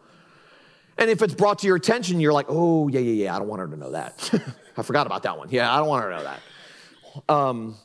And 0.97 1.09
if 1.09 1.21
it's 1.21 1.33
brought 1.33 1.59
to 1.59 1.67
your 1.67 1.75
attention, 1.75 2.19
you're 2.19 2.33
like, 2.33 2.45
oh, 2.49 2.87
yeah, 2.87 2.99
yeah, 2.99 3.25
yeah, 3.25 3.35
I 3.35 3.39
don't 3.39 3.47
want 3.47 3.61
her 3.61 3.67
to 3.67 3.75
know 3.75 3.91
that. 3.91 4.29
I 4.77 4.83
forgot 4.83 5.07
about 5.07 5.23
that 5.23 5.37
one. 5.37 5.49
Yeah, 5.51 5.73
I 5.73 5.77
don't 5.77 5.87
want 5.87 6.03
her 6.03 6.09
to 6.11 6.17
know 6.17 6.23
that. 6.23 7.33
Um, 7.33 7.75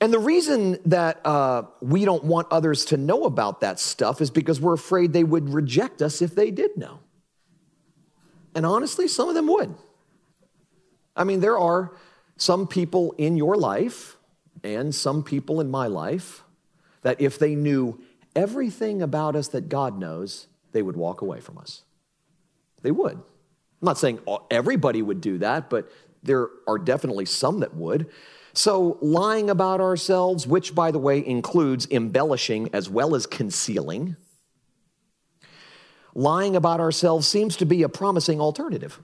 and 0.00 0.12
the 0.12 0.18
reason 0.18 0.78
that 0.86 1.24
uh, 1.24 1.62
we 1.80 2.04
don't 2.04 2.24
want 2.24 2.48
others 2.50 2.86
to 2.86 2.96
know 2.96 3.24
about 3.24 3.60
that 3.60 3.78
stuff 3.78 4.20
is 4.20 4.30
because 4.30 4.60
we're 4.60 4.74
afraid 4.74 5.12
they 5.12 5.24
would 5.24 5.48
reject 5.48 6.02
us 6.02 6.20
if 6.20 6.34
they 6.34 6.50
did 6.50 6.76
know. 6.76 6.98
And 8.54 8.66
honestly, 8.66 9.06
some 9.08 9.28
of 9.28 9.34
them 9.34 9.46
would. 9.46 9.74
I 11.14 11.24
mean, 11.24 11.40
there 11.40 11.58
are 11.58 11.92
some 12.36 12.66
people 12.66 13.14
in 13.16 13.36
your 13.36 13.56
life 13.56 14.16
and 14.64 14.94
some 14.94 15.22
people 15.22 15.60
in 15.60 15.70
my 15.70 15.86
life 15.86 16.42
that 17.02 17.20
if 17.20 17.38
they 17.38 17.54
knew 17.54 18.00
everything 18.34 19.02
about 19.02 19.36
us 19.36 19.48
that 19.48 19.68
God 19.68 19.98
knows, 19.98 20.46
they 20.72 20.82
would 20.82 20.96
walk 20.96 21.20
away 21.20 21.40
from 21.40 21.58
us. 21.58 21.82
They 22.82 22.90
would. 22.90 23.14
I'm 23.14 23.86
not 23.86 23.98
saying 23.98 24.20
everybody 24.50 25.02
would 25.02 25.20
do 25.20 25.38
that, 25.38 25.70
but 25.70 25.90
there 26.22 26.48
are 26.66 26.78
definitely 26.78 27.26
some 27.26 27.60
that 27.60 27.74
would. 27.74 28.10
So, 28.54 28.98
lying 29.00 29.48
about 29.48 29.80
ourselves, 29.80 30.46
which 30.46 30.74
by 30.74 30.90
the 30.90 30.98
way 30.98 31.26
includes 31.26 31.88
embellishing 31.90 32.68
as 32.74 32.90
well 32.90 33.14
as 33.14 33.26
concealing, 33.26 34.16
lying 36.14 36.54
about 36.54 36.78
ourselves 36.78 37.26
seems 37.26 37.56
to 37.56 37.66
be 37.66 37.82
a 37.82 37.88
promising 37.88 38.40
alternative 38.40 39.00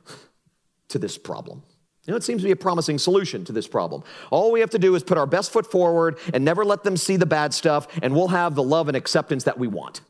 to 0.88 0.98
this 0.98 1.16
problem. 1.16 1.62
You 2.04 2.12
know, 2.12 2.16
it 2.16 2.24
seems 2.24 2.42
to 2.42 2.46
be 2.46 2.52
a 2.52 2.56
promising 2.56 2.98
solution 2.98 3.44
to 3.46 3.52
this 3.52 3.66
problem. 3.66 4.02
All 4.30 4.50
we 4.50 4.60
have 4.60 4.70
to 4.70 4.78
do 4.78 4.94
is 4.94 5.02
put 5.02 5.18
our 5.18 5.26
best 5.26 5.52
foot 5.52 5.70
forward 5.70 6.18
and 6.32 6.44
never 6.44 6.64
let 6.64 6.82
them 6.82 6.96
see 6.96 7.16
the 7.16 7.26
bad 7.26 7.52
stuff, 7.52 7.86
and 8.02 8.14
we'll 8.14 8.28
have 8.28 8.54
the 8.54 8.62
love 8.62 8.88
and 8.88 8.96
acceptance 8.96 9.44
that 9.44 9.58
we 9.58 9.66
want. 9.66 10.00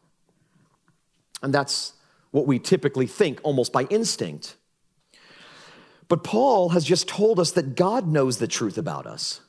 And 1.43 1.53
that's 1.53 1.93
what 2.31 2.47
we 2.47 2.59
typically 2.59 3.07
think 3.07 3.41
almost 3.43 3.73
by 3.73 3.85
instinct. 3.85 4.57
But 6.09 6.25
Paul 6.25 6.71
has 6.71 6.85
just 6.85 7.07
told 7.09 7.39
us 7.39 7.53
that 7.53 7.77
God 7.77 8.09
knows 8.09 8.39
the 8.39 8.47
truth 8.47 8.79
about 8.79 9.07
us. 9.07 9.41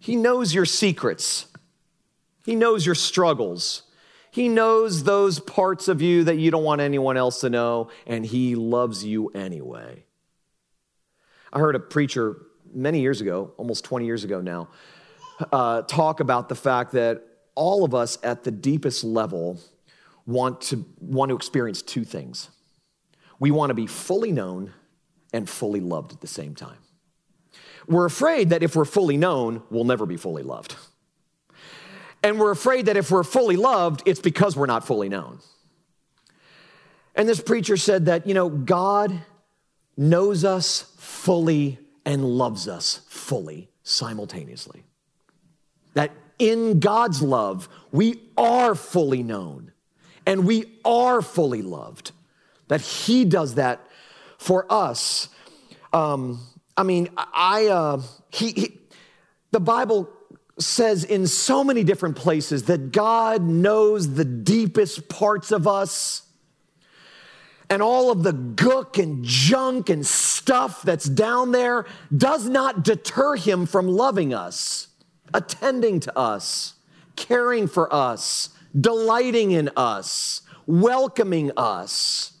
He 0.00 0.16
knows 0.16 0.54
your 0.54 0.64
secrets, 0.64 1.46
He 2.44 2.54
knows 2.54 2.86
your 2.86 2.94
struggles. 2.94 3.82
He 4.30 4.48
knows 4.48 5.04
those 5.04 5.40
parts 5.40 5.88
of 5.88 6.02
you 6.02 6.24
that 6.24 6.36
you 6.36 6.50
don't 6.50 6.62
want 6.62 6.82
anyone 6.82 7.16
else 7.16 7.40
to 7.40 7.50
know, 7.50 7.90
and 8.06 8.24
He 8.24 8.54
loves 8.54 9.02
you 9.02 9.28
anyway. 9.28 10.04
I 11.52 11.58
heard 11.58 11.74
a 11.74 11.80
preacher 11.80 12.36
many 12.72 13.00
years 13.00 13.20
ago, 13.20 13.52
almost 13.56 13.84
20 13.84 14.04
years 14.04 14.24
ago 14.24 14.40
now, 14.40 14.68
uh, 15.50 15.82
talk 15.82 16.20
about 16.20 16.48
the 16.48 16.54
fact 16.54 16.92
that 16.92 17.22
all 17.54 17.84
of 17.84 17.94
us 17.94 18.18
at 18.22 18.44
the 18.44 18.50
deepest 18.50 19.02
level 19.02 19.58
want 20.28 20.60
to, 20.60 20.84
want 21.00 21.30
to 21.30 21.36
experience 21.36 21.80
two 21.80 22.04
things. 22.04 22.50
We 23.40 23.50
want 23.50 23.70
to 23.70 23.74
be 23.74 23.86
fully 23.86 24.30
known 24.30 24.74
and 25.32 25.48
fully 25.48 25.80
loved 25.80 26.12
at 26.12 26.20
the 26.20 26.26
same 26.26 26.54
time. 26.54 26.76
We're 27.86 28.04
afraid 28.04 28.50
that 28.50 28.62
if 28.62 28.76
we're 28.76 28.84
fully 28.84 29.16
known, 29.16 29.62
we'll 29.70 29.84
never 29.84 30.04
be 30.04 30.18
fully 30.18 30.42
loved. 30.42 30.76
And 32.22 32.38
we're 32.38 32.50
afraid 32.50 32.86
that 32.86 32.96
if 32.98 33.10
we're 33.10 33.24
fully 33.24 33.56
loved, 33.56 34.02
it's 34.04 34.20
because 34.20 34.54
we're 34.54 34.66
not 34.66 34.86
fully 34.86 35.08
known. 35.08 35.38
And 37.14 37.26
this 37.26 37.40
preacher 37.40 37.78
said 37.78 38.06
that, 38.06 38.26
you 38.26 38.34
know, 38.34 38.50
God 38.50 39.22
knows 39.96 40.44
us 40.44 40.92
fully 40.98 41.78
and 42.04 42.22
loves 42.22 42.68
us 42.68 43.00
fully 43.08 43.70
simultaneously. 43.82 44.84
That 45.94 46.10
in 46.38 46.80
God's 46.80 47.22
love, 47.22 47.68
we 47.92 48.20
are 48.36 48.74
fully 48.74 49.22
known 49.22 49.72
and 50.28 50.44
we 50.44 50.66
are 50.84 51.22
fully 51.22 51.62
loved. 51.62 52.12
That 52.68 52.82
He 52.82 53.24
does 53.24 53.54
that 53.54 53.80
for 54.36 54.70
us. 54.70 55.30
Um, 55.90 56.40
I 56.76 56.82
mean, 56.82 57.08
I 57.16 57.68
uh, 57.68 58.02
he, 58.30 58.52
he 58.52 58.78
the 59.52 59.58
Bible 59.58 60.10
says 60.58 61.02
in 61.02 61.26
so 61.26 61.64
many 61.64 61.82
different 61.82 62.16
places 62.16 62.64
that 62.64 62.92
God 62.92 63.42
knows 63.42 64.14
the 64.14 64.24
deepest 64.24 65.08
parts 65.08 65.50
of 65.50 65.66
us 65.66 66.22
and 67.70 67.80
all 67.80 68.10
of 68.10 68.22
the 68.22 68.32
gook 68.32 69.02
and 69.02 69.24
junk 69.24 69.88
and 69.88 70.06
stuff 70.06 70.82
that's 70.82 71.06
down 71.06 71.52
there 71.52 71.86
does 72.14 72.46
not 72.48 72.82
deter 72.82 73.36
him 73.36 73.64
from 73.64 73.88
loving 73.88 74.34
us, 74.34 74.88
attending 75.32 76.00
to 76.00 76.18
us, 76.18 76.74
caring 77.16 77.66
for 77.66 77.92
us, 77.92 78.50
delighting 78.78 79.52
in 79.52 79.70
us, 79.76 80.42
welcoming 80.66 81.50
us. 81.56 82.32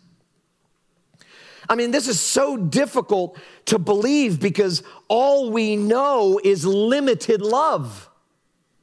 I 1.68 1.74
mean, 1.74 1.90
this 1.90 2.08
is 2.08 2.18
so 2.18 2.56
difficult 2.56 3.38
to 3.66 3.78
believe 3.78 4.40
because 4.40 4.82
all 5.08 5.50
we 5.50 5.76
know 5.76 6.40
is 6.42 6.64
limited 6.64 7.42
love. 7.42 8.08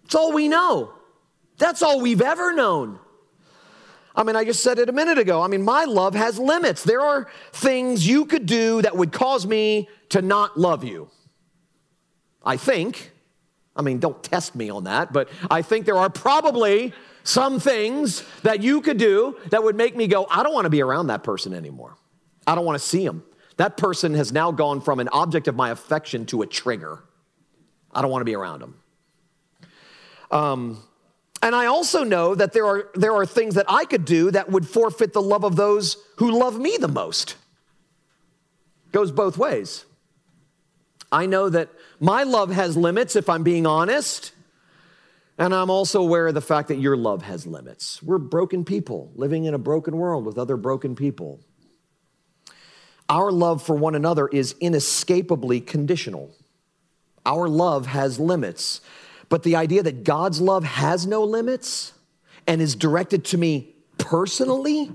It's 0.03 0.13
all 0.13 0.33
we 0.33 0.47
know. 0.47 0.93
That's 1.57 1.81
all 1.81 1.99
we've 1.99 2.21
ever 2.21 2.53
known. 2.53 2.99
I 4.15 4.23
mean, 4.23 4.35
I 4.35 4.45
just 4.45 4.63
said 4.63 4.79
it 4.79 4.87
a 4.87 4.93
minute 4.93 5.17
ago. 5.17 5.41
I 5.41 5.47
mean, 5.47 5.63
my 5.63 5.85
love 5.85 6.15
has 6.15 6.39
limits. 6.39 6.83
There 6.83 7.01
are 7.01 7.27
things 7.51 8.07
you 8.07 8.25
could 8.25 8.45
do 8.45 8.81
that 8.81 8.95
would 8.95 9.11
cause 9.11 9.45
me 9.45 9.89
to 10.09 10.21
not 10.21 10.57
love 10.57 10.83
you. 10.83 11.09
I 12.43 12.57
think. 12.57 13.11
I 13.75 13.81
mean, 13.81 13.99
don't 13.99 14.23
test 14.23 14.55
me 14.55 14.69
on 14.69 14.85
that, 14.85 15.11
but 15.11 15.27
I 15.51 15.61
think 15.61 15.85
there 15.85 15.97
are 15.97 16.09
probably 16.09 16.93
some 17.25 17.59
things 17.59 18.23
that 18.43 18.61
you 18.61 18.81
could 18.81 18.97
do 18.97 19.35
that 19.49 19.63
would 19.63 19.75
make 19.75 19.95
me 19.95 20.05
go, 20.05 20.27
I 20.29 20.43
don't 20.43 20.53
want 20.53 20.65
to 20.65 20.69
be 20.69 20.83
around 20.83 21.07
that 21.07 21.23
person 21.23 21.55
anymore. 21.55 21.97
I 22.45 22.53
don't 22.53 22.65
want 22.65 22.79
to 22.79 22.87
see 22.87 23.03
him. 23.03 23.23
That 23.57 23.77
person 23.77 24.13
has 24.13 24.31
now 24.31 24.51
gone 24.51 24.79
from 24.79 24.99
an 24.99 25.09
object 25.09 25.47
of 25.47 25.55
my 25.55 25.71
affection 25.71 26.27
to 26.27 26.43
a 26.43 26.45
trigger. 26.45 27.03
I 27.91 28.03
don't 28.03 28.11
want 28.11 28.21
to 28.21 28.25
be 28.25 28.35
around 28.35 28.61
him. 28.61 28.75
Um, 30.29 30.83
and 31.41 31.55
I 31.55 31.65
also 31.65 32.03
know 32.03 32.35
that 32.35 32.53
there 32.53 32.67
are, 32.67 32.91
there 32.93 33.13
are 33.13 33.25
things 33.25 33.55
that 33.55 33.65
I 33.67 33.85
could 33.85 34.05
do 34.05 34.29
that 34.29 34.51
would 34.51 34.67
forfeit 34.67 35.13
the 35.13 35.21
love 35.21 35.43
of 35.43 35.55
those 35.55 35.97
who 36.17 36.37
love 36.37 36.59
me 36.59 36.77
the 36.77 36.87
most. 36.87 37.37
Goes 38.91 39.11
both 39.11 39.35
ways. 39.35 39.85
I 41.11 41.25
know 41.25 41.49
that 41.49 41.69
my 41.99 42.21
love 42.21 42.51
has 42.51 42.77
limits, 42.77 43.15
if 43.15 43.29
I'm 43.29 43.41
being 43.41 43.65
honest. 43.65 44.31
And 45.37 45.53
I'm 45.53 45.69
also 45.69 46.01
aware 46.01 46.27
of 46.27 46.33
the 46.33 46.41
fact 46.41 46.69
that 46.69 46.77
your 46.77 46.95
love 46.95 47.21
has 47.23 47.45
limits. 47.45 48.01
We're 48.01 48.17
broken 48.17 48.63
people 48.63 49.11
living 49.15 49.45
in 49.45 49.53
a 49.53 49.57
broken 49.57 49.97
world 49.97 50.25
with 50.25 50.37
other 50.37 50.55
broken 50.55 50.95
people. 50.95 51.41
Our 53.09 53.31
love 53.31 53.61
for 53.61 53.75
one 53.75 53.95
another 53.95 54.27
is 54.27 54.55
inescapably 54.61 55.61
conditional. 55.61 56.33
Our 57.25 57.49
love 57.49 57.87
has 57.87 58.19
limits. 58.19 58.81
But 59.27 59.43
the 59.43 59.55
idea 59.55 59.83
that 59.83 60.03
God's 60.03 60.39
love 60.39 60.63
has 60.63 61.05
no 61.05 61.23
limits 61.23 61.93
and 62.47 62.61
is 62.61 62.75
directed 62.75 63.25
to 63.25 63.37
me 63.37 63.75
personally 63.97 64.91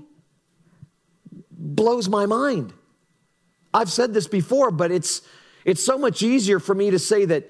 blows 1.51 2.09
my 2.09 2.25
mind. 2.25 2.73
I've 3.73 3.91
said 3.91 4.13
this 4.13 4.27
before, 4.27 4.71
but 4.71 4.91
it's, 4.91 5.21
it's 5.65 5.85
so 5.85 5.97
much 5.97 6.23
easier 6.23 6.59
for 6.59 6.73
me 6.73 6.91
to 6.91 6.99
say 6.99 7.25
that 7.25 7.49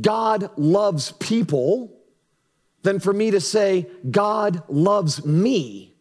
God 0.00 0.50
loves 0.56 1.12
people 1.12 1.94
than 2.82 3.00
for 3.00 3.12
me 3.12 3.30
to 3.30 3.40
say 3.40 3.86
God 4.10 4.62
loves 4.68 5.24
me. 5.24 5.94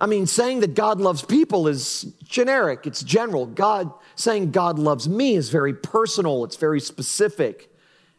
I 0.00 0.06
mean, 0.06 0.26
saying 0.26 0.60
that 0.60 0.74
God 0.74 0.98
loves 1.00 1.22
people 1.22 1.68
is 1.68 2.02
generic, 2.24 2.86
it's 2.86 3.02
general. 3.02 3.46
God 3.46 3.92
saying 4.14 4.50
God 4.50 4.78
loves 4.78 5.08
me 5.08 5.34
is 5.34 5.50
very 5.50 5.74
personal, 5.74 6.44
it's 6.44 6.56
very 6.56 6.80
specific. 6.80 7.70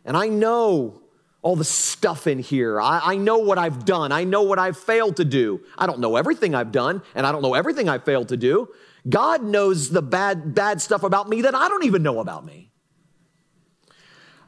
And 0.06 0.15
I 0.15 0.28
know 0.28 1.02
all 1.41 1.56
the 1.56 1.63
stuff 1.63 2.28
in 2.28 2.39
here. 2.39 2.80
I, 2.80 3.02
I, 3.04 3.15
know 3.15 3.39
what 3.39 3.58
I've 3.58 3.84
done. 3.84 4.12
I 4.12 4.24
know 4.24 4.43
what 4.43 4.60
I've 4.60 4.78
failed 4.78 5.17
to 5.17 5.26
do. 5.26 5.62
I 5.76 5.88
don't 5.88 6.00
know 6.00 6.15
everything 6.15 6.54
I've 6.54 6.71
done, 6.71 7.02
and 7.15 7.26
I 7.26 7.32
don't 7.32 7.41
know 7.41 7.56
everything 7.56 7.89
I've 7.89 8.06
failed 8.06 8.28
to 8.30 8.38
do. 8.38 8.69
God 9.10 9.43
knows 9.43 9.89
the 9.89 10.04
bad, 10.04 10.54
bad 10.54 10.82
stuff 10.82 11.02
about 11.02 11.30
me 11.30 11.41
that 11.41 11.56
I 11.56 11.67
don't 11.67 11.86
even 11.86 12.04
know 12.04 12.19
about 12.19 12.45
me. 12.45 12.71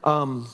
Um, 0.04 0.46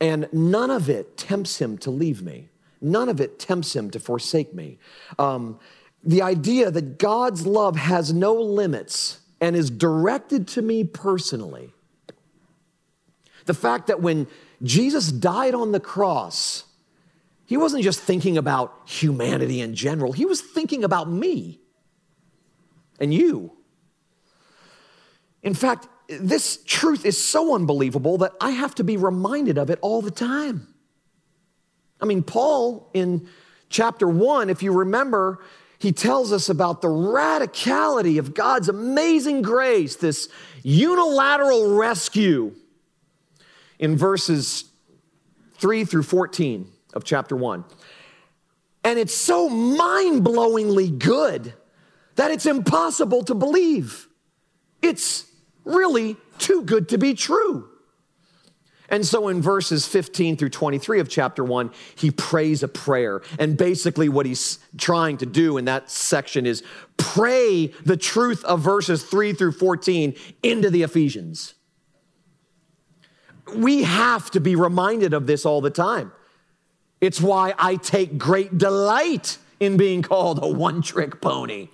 and 0.00 0.28
none 0.32 0.70
of 0.70 0.88
it 0.88 1.16
tempts 1.16 1.58
him 1.58 1.76
to 1.78 1.90
leave 1.90 2.22
me. 2.22 2.48
None 2.80 3.08
of 3.08 3.20
it 3.20 3.38
tempts 3.38 3.74
him 3.74 3.90
to 3.90 4.00
forsake 4.00 4.54
me. 4.54 4.78
Um, 5.18 5.58
the 6.04 6.22
idea 6.22 6.70
that 6.70 6.98
God's 6.98 7.46
love 7.46 7.76
has 7.76 8.12
no 8.12 8.34
limits 8.34 9.18
and 9.40 9.56
is 9.56 9.70
directed 9.70 10.46
to 10.48 10.62
me 10.62 10.84
personally. 10.84 11.72
The 13.46 13.54
fact 13.54 13.88
that 13.88 14.00
when 14.00 14.26
Jesus 14.62 15.10
died 15.10 15.54
on 15.54 15.72
the 15.72 15.80
cross, 15.80 16.64
he 17.46 17.56
wasn't 17.56 17.82
just 17.82 18.00
thinking 18.00 18.36
about 18.36 18.74
humanity 18.84 19.60
in 19.60 19.74
general, 19.74 20.12
he 20.12 20.24
was 20.24 20.40
thinking 20.40 20.84
about 20.84 21.10
me 21.10 21.60
and 23.00 23.12
you. 23.12 23.52
In 25.42 25.54
fact, 25.54 25.88
this 26.08 26.62
truth 26.64 27.04
is 27.04 27.22
so 27.22 27.54
unbelievable 27.54 28.18
that 28.18 28.32
I 28.40 28.50
have 28.50 28.74
to 28.76 28.84
be 28.84 28.96
reminded 28.96 29.58
of 29.58 29.70
it 29.70 29.78
all 29.82 30.00
the 30.00 30.10
time. 30.10 30.72
I 32.00 32.06
mean, 32.06 32.22
Paul 32.22 32.90
in 32.94 33.28
chapter 33.68 34.08
one, 34.08 34.48
if 34.48 34.62
you 34.62 34.72
remember, 34.72 35.40
he 35.78 35.92
tells 35.92 36.32
us 36.32 36.48
about 36.48 36.80
the 36.80 36.88
radicality 36.88 38.18
of 38.18 38.34
God's 38.34 38.68
amazing 38.68 39.42
grace, 39.42 39.96
this 39.96 40.28
unilateral 40.62 41.76
rescue 41.76 42.54
in 43.78 43.96
verses 43.96 44.64
3 45.58 45.84
through 45.84 46.02
14 46.02 46.68
of 46.94 47.04
chapter 47.04 47.36
1. 47.36 47.64
And 48.82 48.98
it's 48.98 49.14
so 49.14 49.48
mind 49.48 50.24
blowingly 50.24 50.98
good 50.98 51.52
that 52.16 52.30
it's 52.30 52.46
impossible 52.46 53.22
to 53.24 53.34
believe. 53.34 54.08
It's 54.82 55.27
really 55.68 56.16
too 56.38 56.62
good 56.62 56.88
to 56.88 56.98
be 56.98 57.14
true. 57.14 57.68
And 58.90 59.06
so 59.06 59.28
in 59.28 59.42
verses 59.42 59.86
15 59.86 60.36
through 60.36 60.48
23 60.48 61.00
of 61.00 61.08
chapter 61.08 61.44
1, 61.44 61.70
he 61.94 62.10
prays 62.10 62.62
a 62.62 62.68
prayer. 62.68 63.20
And 63.38 63.56
basically, 63.56 64.08
what 64.08 64.24
he's 64.24 64.58
trying 64.78 65.18
to 65.18 65.26
do 65.26 65.58
in 65.58 65.66
that 65.66 65.90
section 65.90 66.46
is 66.46 66.62
pray 66.96 67.66
the 67.84 67.98
truth 67.98 68.42
of 68.44 68.60
verses 68.60 69.02
3 69.02 69.34
through 69.34 69.52
14 69.52 70.14
into 70.42 70.70
the 70.70 70.82
Ephesians. 70.82 71.54
We 73.54 73.82
have 73.82 74.30
to 74.30 74.40
be 74.40 74.56
reminded 74.56 75.12
of 75.12 75.26
this 75.26 75.44
all 75.44 75.60
the 75.60 75.70
time. 75.70 76.12
It's 77.00 77.20
why 77.20 77.54
I 77.58 77.76
take 77.76 78.18
great 78.18 78.56
delight 78.58 79.38
in 79.60 79.76
being 79.76 80.02
called 80.02 80.40
a 80.42 80.48
one 80.48 80.82
trick 80.82 81.20
pony. 81.20 81.68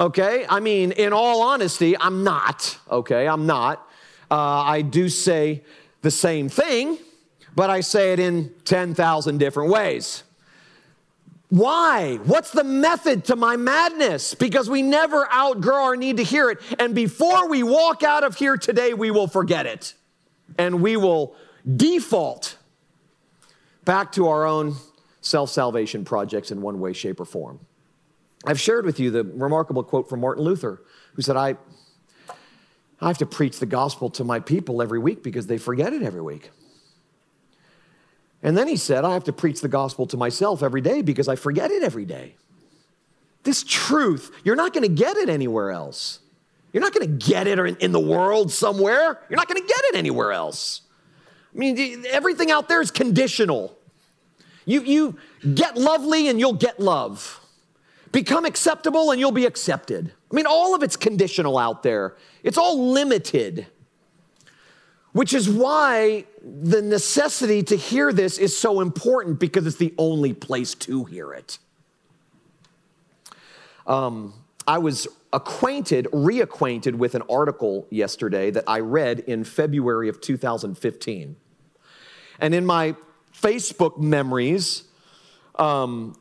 Okay? 0.00 0.46
I 0.48 0.60
mean, 0.60 0.92
in 0.92 1.12
all 1.12 1.42
honesty, 1.42 1.96
I'm 1.96 2.24
not. 2.24 2.78
Okay? 2.90 3.28
I'm 3.28 3.46
not. 3.46 3.86
Uh, 4.30 4.34
I 4.36 4.80
do 4.80 5.08
say 5.10 5.62
the 6.00 6.10
same 6.10 6.48
thing, 6.48 6.98
but 7.54 7.68
I 7.68 7.82
say 7.82 8.14
it 8.14 8.18
in 8.18 8.54
10,000 8.64 9.38
different 9.38 9.70
ways. 9.70 10.22
Why? 11.50 12.16
What's 12.24 12.52
the 12.52 12.64
method 12.64 13.24
to 13.26 13.36
my 13.36 13.56
madness? 13.56 14.34
Because 14.34 14.70
we 14.70 14.82
never 14.82 15.30
outgrow 15.32 15.82
our 15.84 15.96
need 15.96 16.16
to 16.16 16.24
hear 16.24 16.48
it. 16.48 16.58
And 16.78 16.94
before 16.94 17.48
we 17.48 17.62
walk 17.62 18.02
out 18.02 18.24
of 18.24 18.36
here 18.36 18.56
today, 18.56 18.94
we 18.94 19.10
will 19.10 19.26
forget 19.26 19.66
it. 19.66 19.94
And 20.56 20.80
we 20.80 20.96
will 20.96 21.34
default 21.76 22.56
back 23.84 24.12
to 24.12 24.28
our 24.28 24.46
own 24.46 24.76
self 25.20 25.50
salvation 25.50 26.04
projects 26.04 26.52
in 26.52 26.62
one 26.62 26.78
way, 26.80 26.92
shape, 26.92 27.18
or 27.18 27.24
form. 27.24 27.58
I've 28.44 28.60
shared 28.60 28.86
with 28.86 28.98
you 28.98 29.10
the 29.10 29.24
remarkable 29.24 29.82
quote 29.82 30.08
from 30.08 30.20
Martin 30.20 30.44
Luther, 30.44 30.82
who 31.14 31.22
said, 31.22 31.36
I, 31.36 31.56
I 33.00 33.08
have 33.08 33.18
to 33.18 33.26
preach 33.26 33.58
the 33.58 33.66
gospel 33.66 34.10
to 34.10 34.24
my 34.24 34.40
people 34.40 34.80
every 34.80 34.98
week 34.98 35.22
because 35.22 35.46
they 35.46 35.58
forget 35.58 35.92
it 35.92 36.02
every 36.02 36.22
week. 36.22 36.50
And 38.42 38.56
then 38.56 38.68
he 38.68 38.76
said, 38.76 39.04
I 39.04 39.12
have 39.12 39.24
to 39.24 39.32
preach 39.32 39.60
the 39.60 39.68
gospel 39.68 40.06
to 40.06 40.16
myself 40.16 40.62
every 40.62 40.80
day 40.80 41.02
because 41.02 41.28
I 41.28 41.36
forget 41.36 41.70
it 41.70 41.82
every 41.82 42.06
day. 42.06 42.36
This 43.42 43.62
truth, 43.62 44.30
you're 44.44 44.56
not 44.56 44.72
going 44.72 44.82
to 44.82 44.94
get 44.94 45.16
it 45.16 45.28
anywhere 45.28 45.70
else. 45.70 46.20
You're 46.72 46.82
not 46.82 46.94
going 46.94 47.06
to 47.06 47.26
get 47.26 47.46
it 47.46 47.58
in 47.58 47.92
the 47.92 48.00
world 48.00 48.52
somewhere. 48.52 49.20
You're 49.28 49.36
not 49.36 49.48
going 49.48 49.60
to 49.60 49.66
get 49.66 49.80
it 49.90 49.96
anywhere 49.96 50.32
else. 50.32 50.82
I 51.54 51.58
mean, 51.58 52.04
everything 52.08 52.50
out 52.50 52.68
there 52.68 52.80
is 52.80 52.90
conditional. 52.90 53.76
You, 54.64 54.82
you 54.82 55.18
get 55.54 55.76
lovely 55.76 56.28
and 56.28 56.38
you'll 56.38 56.52
get 56.52 56.78
love. 56.78 57.39
Become 58.12 58.44
acceptable 58.44 59.10
and 59.10 59.20
you'll 59.20 59.32
be 59.32 59.46
accepted. 59.46 60.12
I 60.30 60.34
mean, 60.34 60.46
all 60.46 60.74
of 60.74 60.82
it's 60.82 60.96
conditional 60.96 61.58
out 61.58 61.82
there, 61.82 62.16
it's 62.42 62.58
all 62.58 62.90
limited. 62.90 63.66
Which 65.12 65.32
is 65.32 65.48
why 65.48 66.24
the 66.42 66.82
necessity 66.82 67.62
to 67.64 67.76
hear 67.76 68.12
this 68.12 68.38
is 68.38 68.56
so 68.56 68.80
important 68.80 69.40
because 69.40 69.66
it's 69.66 69.76
the 69.76 69.94
only 69.98 70.32
place 70.32 70.74
to 70.74 71.04
hear 71.04 71.32
it. 71.32 71.58
Um, 73.86 74.34
I 74.68 74.78
was 74.78 75.08
acquainted, 75.32 76.06
reacquainted 76.12 76.94
with 76.94 77.16
an 77.16 77.22
article 77.28 77.88
yesterday 77.90 78.50
that 78.52 78.64
I 78.68 78.80
read 78.80 79.20
in 79.20 79.42
February 79.42 80.08
of 80.08 80.20
2015. 80.20 81.36
And 82.38 82.54
in 82.54 82.64
my 82.64 82.94
Facebook 83.34 83.98
memories, 83.98 84.84
um, 85.56 86.14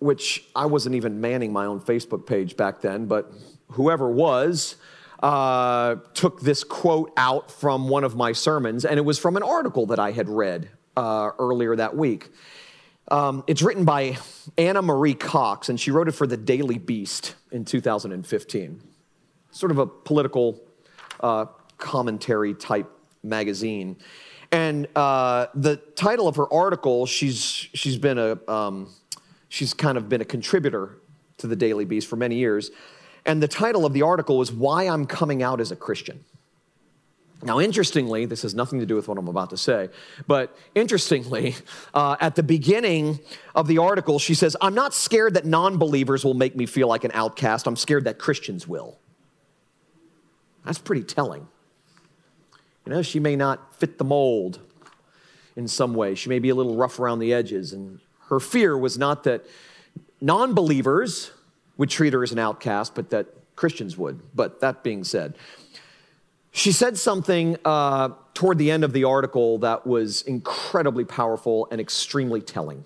which 0.00 0.44
I 0.56 0.66
wasn't 0.66 0.96
even 0.96 1.20
manning 1.20 1.52
my 1.52 1.66
own 1.66 1.80
Facebook 1.80 2.26
page 2.26 2.56
back 2.56 2.80
then, 2.80 3.06
but 3.06 3.32
whoever 3.68 4.10
was, 4.10 4.76
uh, 5.22 5.96
took 6.14 6.40
this 6.40 6.64
quote 6.64 7.12
out 7.16 7.50
from 7.50 7.88
one 7.88 8.04
of 8.04 8.16
my 8.16 8.32
sermons, 8.32 8.84
and 8.84 8.98
it 8.98 9.02
was 9.02 9.18
from 9.18 9.36
an 9.36 9.42
article 9.42 9.86
that 9.86 9.98
I 9.98 10.12
had 10.12 10.28
read 10.28 10.70
uh, 10.96 11.30
earlier 11.38 11.76
that 11.76 11.96
week. 11.96 12.30
Um, 13.10 13.44
it's 13.46 13.60
written 13.60 13.84
by 13.84 14.18
Ana 14.56 14.82
Marie 14.82 15.14
Cox, 15.14 15.68
and 15.68 15.78
she 15.78 15.90
wrote 15.90 16.08
it 16.08 16.12
for 16.12 16.26
the 16.26 16.36
Daily 16.36 16.78
Beast 16.78 17.34
in 17.50 17.64
2015. 17.64 18.80
Sort 19.50 19.72
of 19.72 19.78
a 19.78 19.86
political 19.86 20.60
uh, 21.20 21.46
commentary 21.76 22.54
type 22.54 22.88
magazine. 23.22 23.96
And 24.52 24.86
uh, 24.96 25.46
the 25.54 25.76
title 25.76 26.28
of 26.28 26.36
her 26.36 26.52
article, 26.52 27.06
she's, 27.06 27.42
she's 27.42 27.98
been 27.98 28.18
a, 28.18 28.38
um, 28.50 28.88
she's 29.50 29.74
kind 29.74 29.98
of 29.98 30.08
been 30.08 30.22
a 30.22 30.24
contributor 30.24 30.96
to 31.36 31.46
the 31.46 31.56
Daily 31.56 31.84
Beast 31.84 32.06
for 32.06 32.16
many 32.16 32.36
years. 32.36 32.70
And 33.26 33.42
the 33.42 33.48
title 33.48 33.84
of 33.84 33.92
the 33.92 34.00
article 34.00 34.38
was 34.38 34.50
Why 34.50 34.84
I'm 34.84 35.04
Coming 35.04 35.42
Out 35.42 35.60
as 35.60 35.70
a 35.70 35.76
Christian. 35.76 36.24
Now, 37.42 37.58
interestingly, 37.58 38.26
this 38.26 38.42
has 38.42 38.54
nothing 38.54 38.80
to 38.80 38.86
do 38.86 38.94
with 38.94 39.08
what 39.08 39.18
I'm 39.18 39.28
about 39.28 39.50
to 39.50 39.56
say, 39.56 39.88
but 40.26 40.56
interestingly, 40.74 41.56
uh, 41.94 42.16
at 42.20 42.36
the 42.36 42.42
beginning 42.42 43.18
of 43.54 43.66
the 43.66 43.78
article, 43.78 44.18
she 44.18 44.34
says, 44.34 44.56
I'm 44.60 44.74
not 44.74 44.94
scared 44.94 45.34
that 45.34 45.46
non 45.46 45.78
believers 45.78 46.24
will 46.24 46.34
make 46.34 46.54
me 46.54 46.66
feel 46.66 46.88
like 46.88 47.04
an 47.04 47.10
outcast. 47.14 47.66
I'm 47.66 47.76
scared 47.76 48.04
that 48.04 48.18
Christians 48.18 48.68
will. 48.68 48.98
That's 50.64 50.78
pretty 50.78 51.02
telling. 51.02 51.48
You 52.84 52.92
know, 52.92 53.02
she 53.02 53.20
may 53.20 53.36
not 53.36 53.74
fit 53.74 53.98
the 53.98 54.04
mold 54.04 54.60
in 55.56 55.66
some 55.66 55.94
way, 55.94 56.14
she 56.14 56.28
may 56.28 56.38
be 56.38 56.50
a 56.50 56.54
little 56.54 56.76
rough 56.76 57.00
around 57.00 57.18
the 57.18 57.32
edges, 57.32 57.72
and 57.72 58.00
her 58.30 58.40
fear 58.40 58.78
was 58.78 58.96
not 58.96 59.24
that 59.24 59.44
non 60.20 60.54
believers 60.54 61.32
would 61.76 61.90
treat 61.90 62.12
her 62.12 62.22
as 62.22 62.32
an 62.32 62.38
outcast, 62.38 62.94
but 62.94 63.10
that 63.10 63.26
Christians 63.56 63.96
would. 63.96 64.20
But 64.34 64.60
that 64.60 64.82
being 64.82 65.04
said, 65.04 65.34
she 66.52 66.72
said 66.72 66.96
something 66.96 67.56
uh, 67.64 68.10
toward 68.34 68.58
the 68.58 68.70
end 68.70 68.84
of 68.84 68.92
the 68.92 69.04
article 69.04 69.58
that 69.58 69.86
was 69.86 70.22
incredibly 70.22 71.04
powerful 71.04 71.68
and 71.70 71.80
extremely 71.80 72.40
telling. 72.40 72.84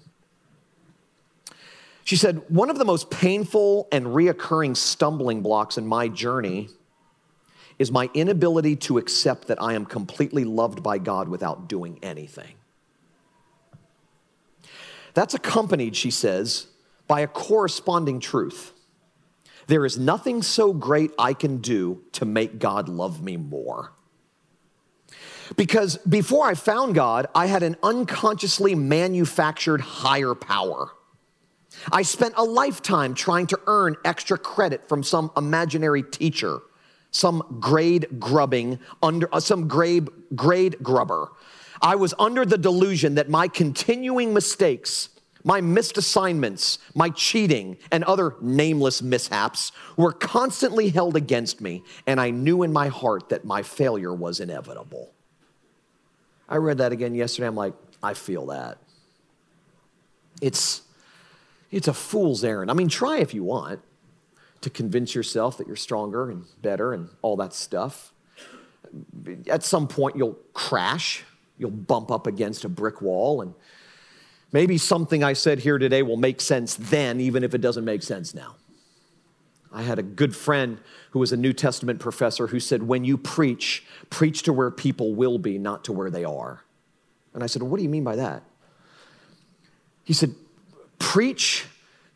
She 2.05 2.17
said, 2.17 2.43
One 2.49 2.71
of 2.71 2.79
the 2.79 2.85
most 2.85 3.11
painful 3.11 3.89
and 3.93 4.07
reoccurring 4.07 4.77
stumbling 4.77 5.43
blocks 5.43 5.79
in 5.79 5.87
my 5.87 6.09
journey 6.09 6.69
is 7.79 7.91
my 7.91 8.11
inability 8.15 8.77
to 8.77 8.99
accept 8.99 9.49
that 9.49 9.61
I 9.61 9.75
am 9.75 9.85
completely 9.85 10.45
loved 10.45 10.83
by 10.83 10.99
God 10.99 11.29
without 11.29 11.69
doing 11.69 11.99
anything. 12.03 12.55
That's 15.15 15.35
accompanied, 15.35 15.97
she 15.97 16.11
says, 16.11 16.67
by 17.07 17.21
a 17.21 17.27
corresponding 17.27 18.21
truth. 18.21 18.73
There 19.67 19.87
is 19.87 19.99
nothing 19.99 20.43
so 20.43 20.73
great 20.73 21.13
I 21.19 21.33
can 21.33 21.59
do 21.59 22.03
to 22.13 22.25
make 22.25 22.59
God 22.59 22.89
love 22.89 23.23
me 23.23 23.37
more. 23.37 23.93
Because 25.57 25.97
before 25.99 26.47
I 26.47 26.55
found 26.55 26.95
God, 26.95 27.27
I 27.35 27.47
had 27.47 27.63
an 27.63 27.77
unconsciously 27.83 28.75
manufactured 28.75 29.81
higher 29.81 30.35
power. 30.35 30.91
I 31.93 32.03
spent 32.03 32.35
a 32.37 32.45
lifetime 32.45 33.15
trying 33.15 33.47
to 33.49 33.61
earn 33.67 33.97
extra 34.05 34.39
credit 34.39 34.89
from 34.89 35.03
some 35.03 35.31
imaginary 35.37 36.03
teacher, 36.03 36.61
some 37.11 37.59
grade 37.61 38.07
grubbing 38.19 38.79
under 39.03 39.33
uh, 39.35 39.41
some 39.41 39.69
grade 39.69 40.09
grade 40.35 40.77
grubber 40.83 41.31
I 41.83 41.97
was 41.97 42.15
under 42.19 42.45
the 42.45 42.59
delusion 42.59 43.17
that 43.17 43.29
my 43.29 43.49
continuing 43.49 44.33
mistakes, 44.33 45.09
my 45.43 45.61
missed 45.61 45.99
assignments, 45.99 46.79
my 46.95 47.11
cheating, 47.11 47.77
and 47.91 48.05
other 48.05 48.35
nameless 48.41 49.03
mishaps 49.03 49.73
were 49.97 50.13
constantly 50.13 50.89
held 50.89 51.17
against 51.17 51.61
me, 51.61 51.83
and 52.07 52.21
I 52.21 52.31
knew 52.31 52.63
in 52.63 52.73
my 52.73 52.89
heart 52.89 53.29
that 53.29 53.45
my 53.45 53.63
failure 53.63 54.15
was 54.15 54.41
inevitable. 54.41 55.13
I 56.49 56.57
read 56.57 56.79
that 56.79 56.93
again 56.93 57.15
yesterday. 57.15 57.47
I'm 57.47 57.57
like, 57.57 57.75
I 58.03 58.15
feel 58.15 58.47
that. 58.47 58.79
It's, 60.41 60.83
it's 61.71 61.89
a 61.89 61.95
fool's 61.95 62.45
errand. 62.45 62.71
I 62.71 62.75
mean, 62.75 62.89
try 62.89 63.19
if 63.19 63.35
you 63.35 63.45
want 63.45 63.81
to 64.61 64.71
convince 64.71 65.15
yourself 65.15 65.59
that 65.59 65.67
you're 65.67 65.77
stronger 65.77 66.31
and 66.31 66.45
better 66.63 66.93
and 66.93 67.09
all 67.23 67.37
that 67.37 67.53
stuff. 67.53 68.13
At 69.49 69.63
some 69.63 69.89
point, 69.89 70.17
you'll 70.17 70.39
crash 70.53 71.25
You'll 71.59 71.71
bump 71.71 72.11
up 72.11 72.27
against 72.27 72.65
a 72.65 72.69
brick 72.69 73.01
wall, 73.01 73.41
and 73.41 73.55
maybe 74.53 74.79
something 74.79 75.23
I 75.23 75.35
said 75.35 75.61
here 75.61 75.79
today 75.79 76.03
will 76.03 76.17
make 76.17 76.41
sense 76.41 76.75
then, 76.75 77.21
even 77.21 77.45
if 77.45 77.55
it 77.55 77.61
doesn't 77.61 77.85
make 77.85 78.03
sense 78.03 78.35
now. 78.35 78.57
I 79.73 79.83
had 79.83 79.99
a 79.99 80.03
good 80.03 80.37
friend 80.37 80.79
who 81.11 81.19
was 81.19 81.33
a 81.33 81.37
New 81.37 81.53
Testament 81.53 81.99
professor 81.99 82.47
who 82.47 82.61
said, 82.61 82.85
When 82.85 83.05
you 83.05 83.19
preach, 83.19 83.85
preach 84.09 84.45
to 84.45 84.53
where 84.53 84.71
people 84.71 85.15
will 85.15 85.39
be, 85.39 85.59
not 85.59 85.85
to 85.85 85.93
where 85.93 86.11
they 86.11 86.25
are. 86.25 86.65
And 87.35 87.43
I 87.43 87.47
said, 87.47 87.63
well, 87.63 87.73
What 87.73 87.79
do 87.79 87.83
you 87.83 87.89
mean 87.89 88.05
by 88.05 88.17
that? 88.17 88.45
He 90.05 90.13
said, 90.13 90.35
Preach 91.01 91.67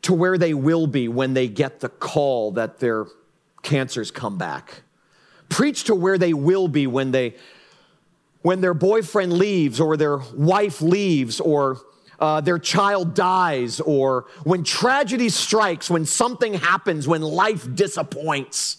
to 0.02 0.14
where 0.14 0.38
they 0.38 0.54
will 0.54 0.86
be 0.86 1.08
when 1.08 1.34
they 1.34 1.48
get 1.48 1.80
the 1.80 1.88
call 1.88 2.52
that 2.52 2.78
their 2.78 3.06
cancers 3.62 4.12
come 4.12 4.38
back. 4.38 4.82
Preach 5.48 5.84
to 5.84 5.94
where 5.94 6.16
they 6.16 6.32
will 6.32 6.68
be 6.68 6.86
when 6.86 7.10
they 7.10 7.34
when 8.42 8.60
their 8.60 8.74
boyfriend 8.74 9.32
leaves 9.32 9.80
or 9.80 9.96
their 9.96 10.18
wife 10.34 10.80
leaves 10.80 11.40
or 11.40 11.80
uh, 12.20 12.40
their 12.40 12.58
child 12.58 13.14
dies 13.14 13.80
or 13.80 14.26
when 14.44 14.64
tragedy 14.64 15.28
strikes, 15.28 15.88
when 15.88 16.04
something 16.04 16.54
happens, 16.54 17.06
when 17.06 17.22
life 17.22 17.72
disappoints, 17.74 18.78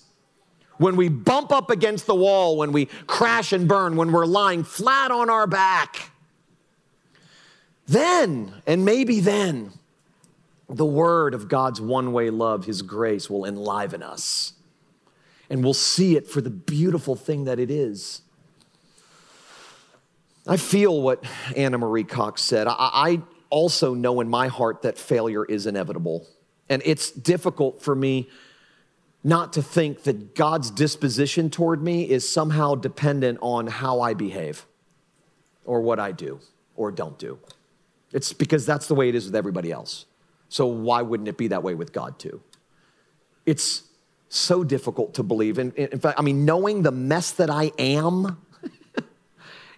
when 0.78 0.95
we 0.95 1.10
bump 1.10 1.51
up 1.51 1.70
against 1.70 2.05
the 2.05 2.16
wall, 2.16 2.57
when 2.57 2.72
we 2.72 2.86
crash 3.07 3.51
and 3.51 3.68
burn, 3.68 3.95
when 3.95 4.12
we're 4.12 4.26
lying 4.26 4.64
flat 4.64 5.12
on 5.12 5.30
our 5.30 5.47
back. 5.47 6.12
Then, 7.86 8.62
and 8.66 8.86
maybe 8.86 9.20
then, 9.20 9.74
the 10.70 10.86
word 10.86 11.34
of 11.34 11.47
God's 11.47 11.82
one 11.82 12.14
way 12.14 12.30
love, 12.30 12.66
His 12.66 12.82
grace, 12.82 13.30
will 13.30 13.45
enliven 13.45 14.03
us. 14.03 14.53
And 15.49 15.64
we'll 15.64 15.74
see 15.74 16.16
it 16.16 16.28
for 16.28 16.41
the 16.41 16.51
beautiful 16.51 17.16
thing 17.16 17.45
that 17.45 17.60
it 17.60 17.72
is. 17.72 18.22
I 20.47 20.57
feel 20.57 21.01
what 21.01 21.23
Ana 21.55 21.77
Marie 21.77 22.03
Cox 22.03 22.41
said. 22.41 22.67
I, 22.67 22.73
I, 22.77 23.21
also 23.49 23.93
know 23.93 24.21
in 24.21 24.29
my 24.29 24.47
heart 24.47 24.83
that 24.83 24.97
failure 24.97 25.43
is 25.45 25.65
inevitable. 25.65 26.27
And 26.69 26.81
it's 26.85 27.11
difficult 27.11 27.81
for 27.81 27.95
me 27.95 28.29
not 29.23 29.53
to 29.53 29.61
think 29.61 30.03
that 30.03 30.35
God's 30.35 30.71
disposition 30.71 31.49
toward 31.49 31.83
me 31.83 32.09
is 32.09 32.31
somehow 32.31 32.75
dependent 32.75 33.39
on 33.41 33.67
how 33.67 34.01
I 34.01 34.13
behave 34.13 34.65
or 35.65 35.81
what 35.81 35.99
I 35.99 36.11
do 36.11 36.39
or 36.75 36.91
don't 36.91 37.17
do. 37.17 37.39
It's 38.13 38.33
because 38.33 38.65
that's 38.65 38.87
the 38.87 38.95
way 38.95 39.09
it 39.09 39.15
is 39.15 39.25
with 39.25 39.35
everybody 39.35 39.71
else. 39.71 40.05
So 40.47 40.65
why 40.67 41.01
wouldn't 41.01 41.27
it 41.27 41.37
be 41.37 41.47
that 41.49 41.63
way 41.63 41.75
with 41.75 41.91
God 41.91 42.17
too? 42.17 42.41
It's 43.45 43.83
so 44.29 44.63
difficult 44.63 45.15
to 45.15 45.23
believe. 45.23 45.57
And 45.57 45.73
in 45.73 45.99
fact, 45.99 46.17
I 46.19 46.21
mean, 46.21 46.45
knowing 46.45 46.83
the 46.83 46.91
mess 46.91 47.31
that 47.31 47.49
I 47.49 47.71
am, 47.77 48.37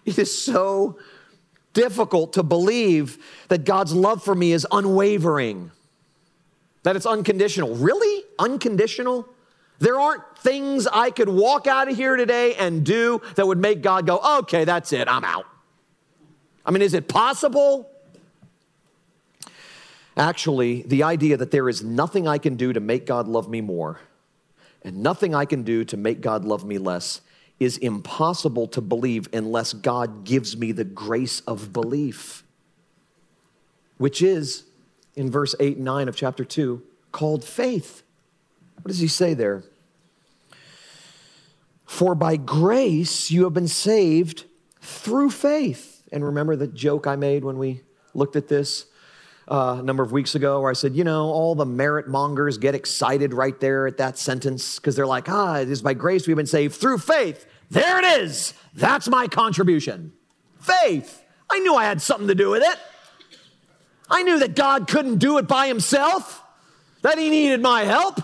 it 0.04 0.18
is 0.18 0.36
so 0.36 0.98
difficult 1.72 2.34
to 2.34 2.42
believe 2.42 3.18
that 3.48 3.64
God's 3.64 3.94
love 3.94 4.22
for 4.22 4.34
me 4.34 4.52
is 4.52 4.66
unwavering, 4.70 5.70
that 6.82 6.96
it's 6.96 7.06
unconditional. 7.06 7.74
Really? 7.74 8.24
Unconditional? 8.38 9.28
There 9.78 9.98
aren't 9.98 10.22
things 10.38 10.86
I 10.86 11.10
could 11.10 11.28
walk 11.28 11.66
out 11.66 11.90
of 11.90 11.96
here 11.96 12.16
today 12.16 12.54
and 12.54 12.84
do 12.84 13.20
that 13.36 13.46
would 13.46 13.58
make 13.58 13.82
God 13.82 14.06
go, 14.06 14.20
okay, 14.38 14.64
that's 14.64 14.92
it, 14.92 15.08
I'm 15.08 15.24
out. 15.24 15.46
I 16.64 16.70
mean, 16.70 16.82
is 16.82 16.94
it 16.94 17.08
possible? 17.08 17.88
Actually, 20.16 20.82
the 20.82 21.02
idea 21.02 21.36
that 21.36 21.50
there 21.50 21.68
is 21.68 21.82
nothing 21.82 22.28
I 22.28 22.38
can 22.38 22.56
do 22.56 22.72
to 22.72 22.80
make 22.80 23.06
God 23.06 23.26
love 23.26 23.48
me 23.48 23.60
more 23.60 23.98
and 24.82 25.02
nothing 25.02 25.34
I 25.34 25.46
can 25.46 25.62
do 25.62 25.84
to 25.86 25.96
make 25.96 26.20
God 26.20 26.44
love 26.44 26.64
me 26.64 26.78
less 26.78 27.20
is 27.64 27.76
impossible 27.78 28.66
to 28.68 28.80
believe 28.80 29.28
unless 29.32 29.72
God 29.72 30.24
gives 30.24 30.56
me 30.56 30.72
the 30.72 30.84
grace 30.84 31.40
of 31.40 31.72
belief, 31.72 32.44
which 33.98 34.22
is 34.22 34.64
in 35.14 35.30
verse 35.30 35.54
8 35.60 35.76
and 35.76 35.84
9 35.84 36.08
of 36.08 36.16
chapter 36.16 36.44
2 36.44 36.82
called 37.10 37.44
faith. 37.44 38.02
What 38.76 38.88
does 38.88 38.98
he 38.98 39.08
say 39.08 39.34
there? 39.34 39.64
For 41.84 42.14
by 42.14 42.36
grace 42.36 43.30
you 43.30 43.44
have 43.44 43.52
been 43.52 43.68
saved 43.68 44.44
through 44.80 45.30
faith. 45.30 46.02
And 46.10 46.24
remember 46.24 46.56
the 46.56 46.66
joke 46.66 47.06
I 47.06 47.16
made 47.16 47.44
when 47.44 47.58
we 47.58 47.82
looked 48.14 48.36
at 48.36 48.48
this? 48.48 48.86
uh, 49.48 49.76
a 49.80 49.82
number 49.82 50.02
of 50.02 50.12
weeks 50.12 50.34
ago 50.34 50.60
where 50.60 50.70
I 50.70 50.74
said, 50.74 50.94
you 50.94 51.04
know, 51.04 51.24
all 51.24 51.54
the 51.54 51.66
merit 51.66 52.08
mongers 52.08 52.58
get 52.58 52.74
excited 52.74 53.34
right 53.34 53.58
there 53.60 53.86
at 53.86 53.98
that 53.98 54.18
sentence 54.18 54.78
because 54.78 54.96
they're 54.96 55.06
like, 55.06 55.28
ah, 55.28 55.58
it 55.58 55.70
is 55.70 55.82
by 55.82 55.94
grace 55.94 56.26
we've 56.26 56.36
been 56.36 56.46
saved 56.46 56.74
through 56.74 56.98
faith. 56.98 57.46
There 57.72 57.98
it 57.98 58.22
is. 58.22 58.54
That's 58.74 59.08
my 59.08 59.26
contribution. 59.26 60.12
Faith. 60.60 61.22
I 61.50 61.58
knew 61.58 61.74
I 61.74 61.84
had 61.84 62.00
something 62.00 62.28
to 62.28 62.34
do 62.34 62.50
with 62.50 62.62
it. 62.62 62.78
I 64.08 64.22
knew 64.22 64.38
that 64.38 64.54
God 64.54 64.88
couldn't 64.88 65.18
do 65.18 65.38
it 65.38 65.48
by 65.48 65.66
himself, 65.66 66.42
that 67.02 67.18
he 67.18 67.30
needed 67.30 67.60
my 67.60 67.82
help. 67.84 68.20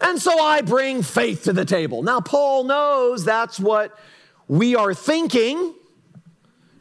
And 0.00 0.20
so 0.20 0.38
I 0.38 0.60
bring 0.60 1.02
faith 1.02 1.44
to 1.44 1.52
the 1.52 1.64
table. 1.64 2.02
Now, 2.02 2.20
Paul 2.20 2.64
knows 2.64 3.24
that's 3.24 3.58
what 3.58 3.98
we 4.46 4.76
are 4.76 4.94
thinking 4.94 5.74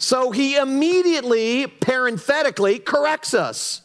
so 0.01 0.32
he 0.32 0.55
immediately, 0.55 1.68
parenthetically, 1.68 2.80
corrects 2.80 3.36
us. 3.36 3.82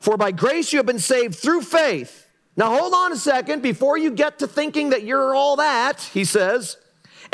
For 0.00 0.18
by 0.18 0.32
grace 0.32 0.70
you 0.70 0.78
have 0.78 0.86
been 0.86 0.98
saved 0.98 1.34
through 1.34 1.62
faith. 1.62 2.28
Now 2.58 2.78
hold 2.78 2.92
on 2.92 3.10
a 3.10 3.16
second 3.16 3.62
before 3.62 3.96
you 3.96 4.10
get 4.10 4.40
to 4.40 4.46
thinking 4.46 4.90
that 4.90 5.02
you're 5.02 5.34
all 5.34 5.56
that, 5.56 6.02
he 6.12 6.26
says. 6.26 6.76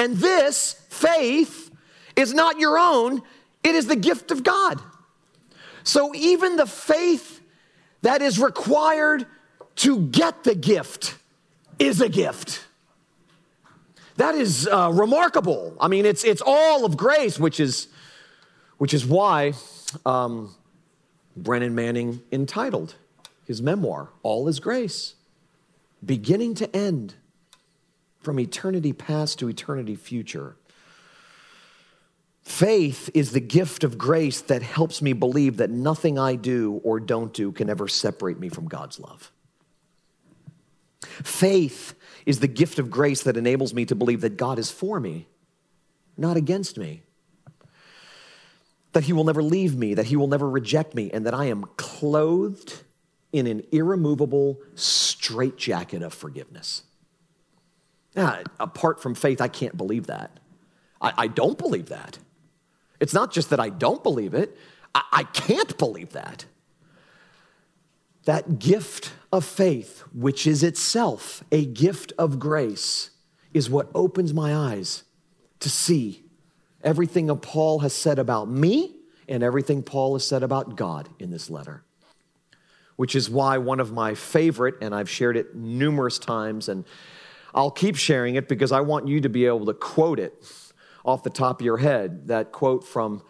And 0.01 0.17
this 0.17 0.83
faith 0.89 1.71
is 2.17 2.33
not 2.33 2.59
your 2.59 2.79
own, 2.79 3.21
it 3.63 3.75
is 3.75 3.87
the 3.87 3.97
gift 3.97 4.31
of 4.31 4.43
God. 4.43 4.81
So 5.85 6.15
even 6.15 6.57
the 6.57 6.65
faith 6.65 7.43
that 8.01 8.23
is 8.23 8.39
required 8.39 9.27
to 9.77 10.01
get 10.07 10.43
the 10.45 10.55
gift 10.55 11.17
is 11.79 12.01
a 12.01 12.09
gift. 12.09 12.65
That 14.17 14.35
is 14.35 14.67
uh, 14.67 14.91
remarkable. 14.91 15.77
I 15.79 15.89
mean, 15.89 16.07
it's, 16.07 16.25
it's 16.25 16.43
all 16.45 16.87
of 16.87 16.97
grace, 16.97 17.39
which 17.39 17.61
is, 17.61 17.89
which 18.79 18.95
is 18.95 19.05
why 19.05 19.53
um, 20.07 20.55
Brennan 21.37 21.75
Manning 21.75 22.23
entitled 22.33 22.95
his 23.45 23.61
memoir, 23.61 24.09
All 24.23 24.49
is 24.49 24.61
Grace, 24.61 25.15
beginning 26.03 26.55
to 26.55 26.75
end, 26.75 27.17
from 28.21 28.39
eternity 28.39 28.93
past 28.93 29.39
to 29.39 29.49
eternity 29.49 29.97
future. 29.97 30.57
Faith 32.43 33.11
is 33.15 33.33
the 33.33 33.41
gift 33.41 33.85
of 33.85 33.99
grace 33.99 34.41
that 34.43 34.63
helps 34.63 35.01
me 35.03 35.13
believe 35.13 35.59
that 35.59 35.71
nothing 35.71 36.19
I 36.19 36.35
do 36.35 36.81
or 36.83 37.01
don't 37.01 37.33
do 37.33 37.53
can 37.53 37.71
ever 37.71 37.87
separate 37.87 38.39
me 38.39 38.49
from 38.49 38.67
God's 38.67 38.99
love. 38.99 39.31
Faith 41.03 41.95
is 42.27 42.41
the 42.41 42.49
gift 42.49 42.79
of 42.79 42.91
grace 42.91 43.23
that 43.23 43.37
enables 43.37 43.73
me 43.73 43.85
to 43.87 43.95
believe 43.95 44.21
that 44.23 44.37
God 44.37 44.59
is 44.59 44.71
for 44.71 45.01
me, 45.01 45.27
not 46.17 46.37
against 46.37 46.77
me. 46.77 47.03
That 48.93 49.05
He 49.05 49.13
will 49.13 49.25
never 49.25 49.43
leave 49.43 49.77
me, 49.77 49.95
that 49.95 50.07
He 50.07 50.17
will 50.17 50.27
never 50.27 50.49
reject 50.49 50.95
me, 50.95 51.11
and 51.13 51.25
that 51.27 51.35
I 51.35 51.47
am 51.47 51.65
clothed 51.77 52.83
in 53.33 53.47
an 53.47 53.63
irremovable 53.71 54.59
straitjacket 54.75 56.03
of 56.03 56.13
forgiveness. 56.13 56.83
Now, 58.15 58.41
apart 58.59 59.01
from 59.01 59.15
faith, 59.15 59.41
I 59.41 59.49
can't 59.49 59.77
believe 59.77 60.07
that. 60.07 60.39
I, 61.01 61.13
I, 61.17 61.27
don't 61.29 61.57
believe 61.57 61.89
that. 61.91 62.19
It's 62.99 63.15
not 63.15 63.33
just 63.33 63.51
that 63.51 63.61
I 63.61 63.69
don't 63.69 64.03
believe 64.03 64.35
it, 64.35 64.57
I, 64.95 65.03
I 65.13 65.23
can't 65.25 65.77
believe 65.79 66.13
that. 66.13 66.45
That 68.25 68.59
gift 68.59 69.13
of 69.33 69.45
faith, 69.45 70.01
which 70.13 70.47
is 70.47 70.63
itself 70.63 71.43
a 71.51 71.65
gift 71.65 72.13
of 72.19 72.39
grace, 72.39 73.11
is 73.55 73.71
what 73.71 73.91
opens 73.95 74.35
my 74.35 74.55
eyes 74.55 75.05
to 75.61 75.71
see 75.71 76.25
everything 76.83 77.35
Paul 77.39 77.81
has 77.81 77.95
said 77.95 78.19
about 78.19 78.49
me 78.49 78.97
and 79.29 79.43
everything 79.43 79.83
Paul 79.83 80.15
has 80.15 80.27
said 80.27 80.43
about 80.43 80.77
God 80.77 81.09
in 81.19 81.31
this 81.31 81.49
letter. 81.49 81.85
Which 82.97 83.15
is 83.15 83.31
why 83.31 83.59
one 83.59 83.81
of 83.81 83.93
my 83.93 84.15
favorite, 84.15 84.75
and 84.83 84.95
I've 84.95 85.09
shared 85.09 85.37
it 85.37 85.55
numerous 85.55 86.19
times, 86.19 86.69
and 86.69 86.85
I'll 87.55 87.71
keep 87.71 87.97
sharing 87.97 88.37
it 88.37 88.49
because 88.49 88.73
I 88.73 88.81
want 88.81 89.09
you 89.09 89.21
to 89.21 89.29
be 89.29 89.47
able 89.47 89.67
to 89.67 89.75
quote 89.75 90.19
it 90.19 90.35
off 91.05 91.23
the 91.23 91.31
top 91.31 91.61
of 91.61 91.65
your 91.65 91.79
head. 91.79 92.29
That 92.29 92.53
quote 92.53 92.85
from 92.85 93.23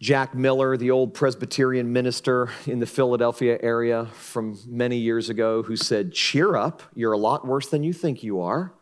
Jack 0.00 0.34
Miller, 0.34 0.76
the 0.76 0.90
old 0.90 1.14
Presbyterian 1.14 1.92
minister 1.92 2.50
in 2.66 2.80
the 2.80 2.86
Philadelphia 2.86 3.58
area 3.62 4.06
from 4.06 4.58
many 4.66 4.98
years 4.98 5.30
ago, 5.30 5.62
who 5.62 5.76
said, 5.76 6.12
Cheer 6.12 6.56
up, 6.56 6.82
you're 6.94 7.12
a 7.12 7.18
lot 7.18 7.46
worse 7.46 7.68
than 7.68 7.82
you 7.82 7.92
think 7.92 8.22
you 8.22 8.40
are. 8.40 8.72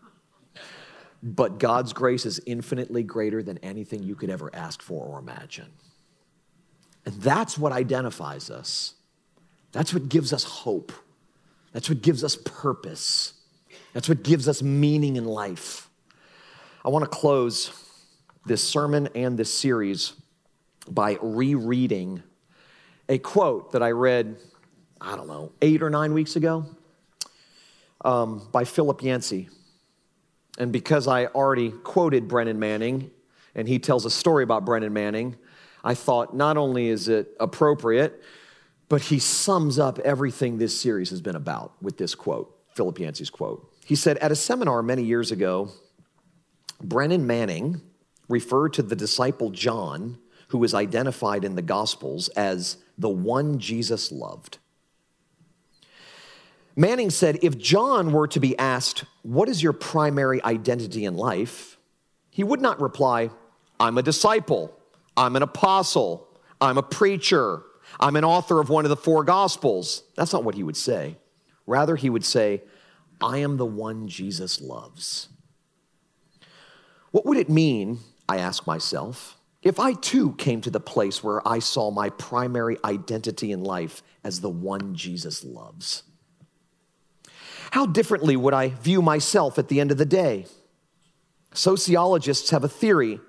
But 1.23 1.59
God's 1.59 1.93
grace 1.93 2.27
is 2.27 2.41
infinitely 2.47 3.05
greater 3.05 3.43
than 3.43 3.59
anything 3.59 4.03
you 4.03 4.17
could 4.17 4.31
ever 4.31 4.51
ask 4.53 4.83
for 4.83 5.05
or 5.05 5.21
imagine. 5.21 5.71
And 7.07 7.15
that's 7.21 7.57
what 7.57 7.73
identifies 7.73 8.51
us. 8.51 8.95
That's 9.71 9.95
what 9.95 10.09
gives 10.09 10.33
us 10.33 10.45
hope. 10.45 10.93
That's 11.73 11.89
what 11.89 12.03
gives 12.03 12.25
us 12.25 12.37
purpose. 12.37 13.35
That's 13.93 14.09
what 14.09 14.23
gives 14.23 14.49
us 14.49 14.63
meaning 14.63 15.17
in 15.17 15.25
life. 15.25 15.89
I 16.85 16.89
want 16.89 17.05
to 17.05 17.11
close 17.11 17.71
this 18.47 18.67
sermon 18.67 19.09
and 19.15 19.39
this 19.39 19.53
series 19.53 20.15
by 20.89 21.19
rereading 21.21 22.23
a 23.09 23.19
quote 23.19 23.73
that 23.73 23.83
I 23.83 23.91
read, 23.91 24.37
I 25.01 25.17
don't 25.17 25.29
know, 25.29 25.53
eight 25.61 25.83
or 25.83 25.91
nine 25.91 26.15
weeks 26.15 26.37
ago 26.37 26.67
um, 28.05 28.49
by 28.51 28.65
Philip 28.65 29.03
Yancey. 29.03 29.49
And 30.59 30.73
because 30.73 31.07
I 31.07 31.27
already 31.27 31.71
quoted 31.71 32.29
Brennan 32.29 32.59
Manning, 32.59 33.11
and 33.55 33.69
he 33.69 33.79
tells 33.79 34.05
a 34.05 34.11
story 34.11 34.43
about 34.43 34.65
Brennan 34.65 34.93
Manning, 34.93 35.37
I 35.85 35.95
thought 35.95 36.35
not 36.35 36.57
only 36.57 36.89
is 36.89 37.09
it 37.09 37.29
appropriate, 37.39 38.23
but 38.89 39.03
he 39.03 39.19
sums 39.19 39.79
up 39.79 39.99
everything 40.01 40.59
this 40.59 40.79
series 40.79 41.11
has 41.11 41.21
been 41.21 41.37
about 41.37 41.81
with 41.83 41.97
this 41.97 42.15
quote, 42.15 42.57
Philip 42.75 42.99
Yancey's 42.99 43.31
quote. 43.31 43.72
He 43.93 43.97
said, 43.97 44.17
At 44.17 44.33
a 44.33 44.37
seminar 44.37 44.83
many 44.83 45.03
years 45.03 45.31
ago, 45.31 45.69
Brennan 46.83 47.27
Manning 47.27 47.83
referred 48.27 48.73
to 48.73 48.83
the 48.83 48.97
disciple 48.97 49.51
John, 49.51 50.17
who 50.49 50.57
was 50.57 50.73
identified 50.73 51.45
in 51.45 51.57
the 51.57 51.61
Gospels 51.61 52.29
as 52.29 52.79
the 52.97 53.11
one 53.11 53.59
Jesus 53.59 54.11
loved. 54.11 54.57
Manning 56.75 57.11
said, 57.11 57.41
If 57.43 57.59
John 57.59 58.13
were 58.13 58.27
to 58.29 58.41
be 58.41 58.59
asked, 58.59 59.05
What 59.21 59.51
is 59.51 59.63
your 59.63 59.75
primary 59.75 60.43
identity 60.43 61.05
in 61.05 61.15
life? 61.15 61.77
he 62.31 62.43
would 62.43 62.63
not 62.63 62.81
reply, 62.81 63.29
I'm 63.79 63.99
a 63.99 64.03
disciple, 64.03 64.75
I'm 65.19 65.37
an 65.37 65.43
apostle, 65.43 66.27
I'm 66.63 66.79
a 66.79 66.83
preacher, 66.83 67.61
I'm 68.01 68.17
an 68.17 68.25
author 68.25 68.59
of 68.59 68.71
one 68.71 68.87
of 68.87 68.89
the 68.89 68.97
four 68.97 69.23
gospels. 69.23 70.03
That's 70.17 70.33
not 70.33 70.45
what 70.45 70.55
he 70.55 70.63
would 70.63 70.79
say. 70.79 71.19
Rather, 71.67 71.95
he 71.95 72.09
would 72.09 72.25
say, 72.25 72.63
I 73.23 73.39
am 73.39 73.57
the 73.57 73.67
one 73.67 74.09
Jesus 74.09 74.61
loves. 74.61 75.29
What 77.11 77.27
would 77.27 77.39
it 77.39 77.49
mean, 77.49 78.01
I 78.29 78.39
ask 78.39 78.67
myself, 78.67 79.39
if 79.63 79.79
I 79.79 79.93
too 79.93 80.33
came 80.33 80.61
to 80.63 80.71
the 80.71 80.81
place 80.81 81.23
where 81.23 81.47
I 81.47 81.61
saw 81.61 81.91
my 81.91 82.11
primary 82.11 82.79
identity 82.85 83.53
in 83.53 83.63
life 83.63 84.03
as 84.25 84.41
the 84.41 84.51
one 84.51 84.95
Jesus 84.95 85.45
loves? 85.45 86.03
How 87.71 87.87
differently 87.87 88.37
would 88.37 88.55
I 88.55 88.69
view 88.69 89.01
myself 89.01 89.59
at 89.59 89.69
the 89.69 89.81
end 89.81 89.91
of 89.91 89.99
the 89.99 90.05
day? 90.05 90.47
Sociologists 91.55 92.51
have 92.51 92.65
a 92.65 92.69
theory 92.69 93.21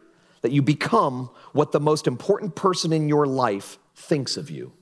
that 0.41 0.52
you 0.52 0.62
become 0.62 1.30
what 1.54 1.72
the 1.72 1.80
most 1.80 2.08
important 2.08 2.56
person 2.56 2.91
in 2.91 3.08
your 3.08 3.26
life 3.26 3.78
thinks 3.96 4.38
of 4.38 4.50
you. 4.50 4.74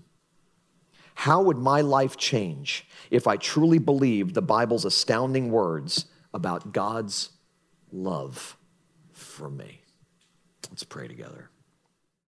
How 1.13 1.41
would 1.43 1.57
my 1.57 1.81
life 1.81 2.17
change 2.17 2.87
if 3.11 3.27
I 3.27 3.37
truly 3.37 3.77
believed 3.77 4.33
the 4.33 4.41
Bible's 4.41 4.85
astounding 4.85 5.51
words 5.51 6.05
about 6.33 6.73
God's 6.73 7.29
love 7.91 8.57
for 9.11 9.49
me? 9.49 9.81
Let's 10.69 10.83
pray 10.83 11.07
together. 11.07 11.50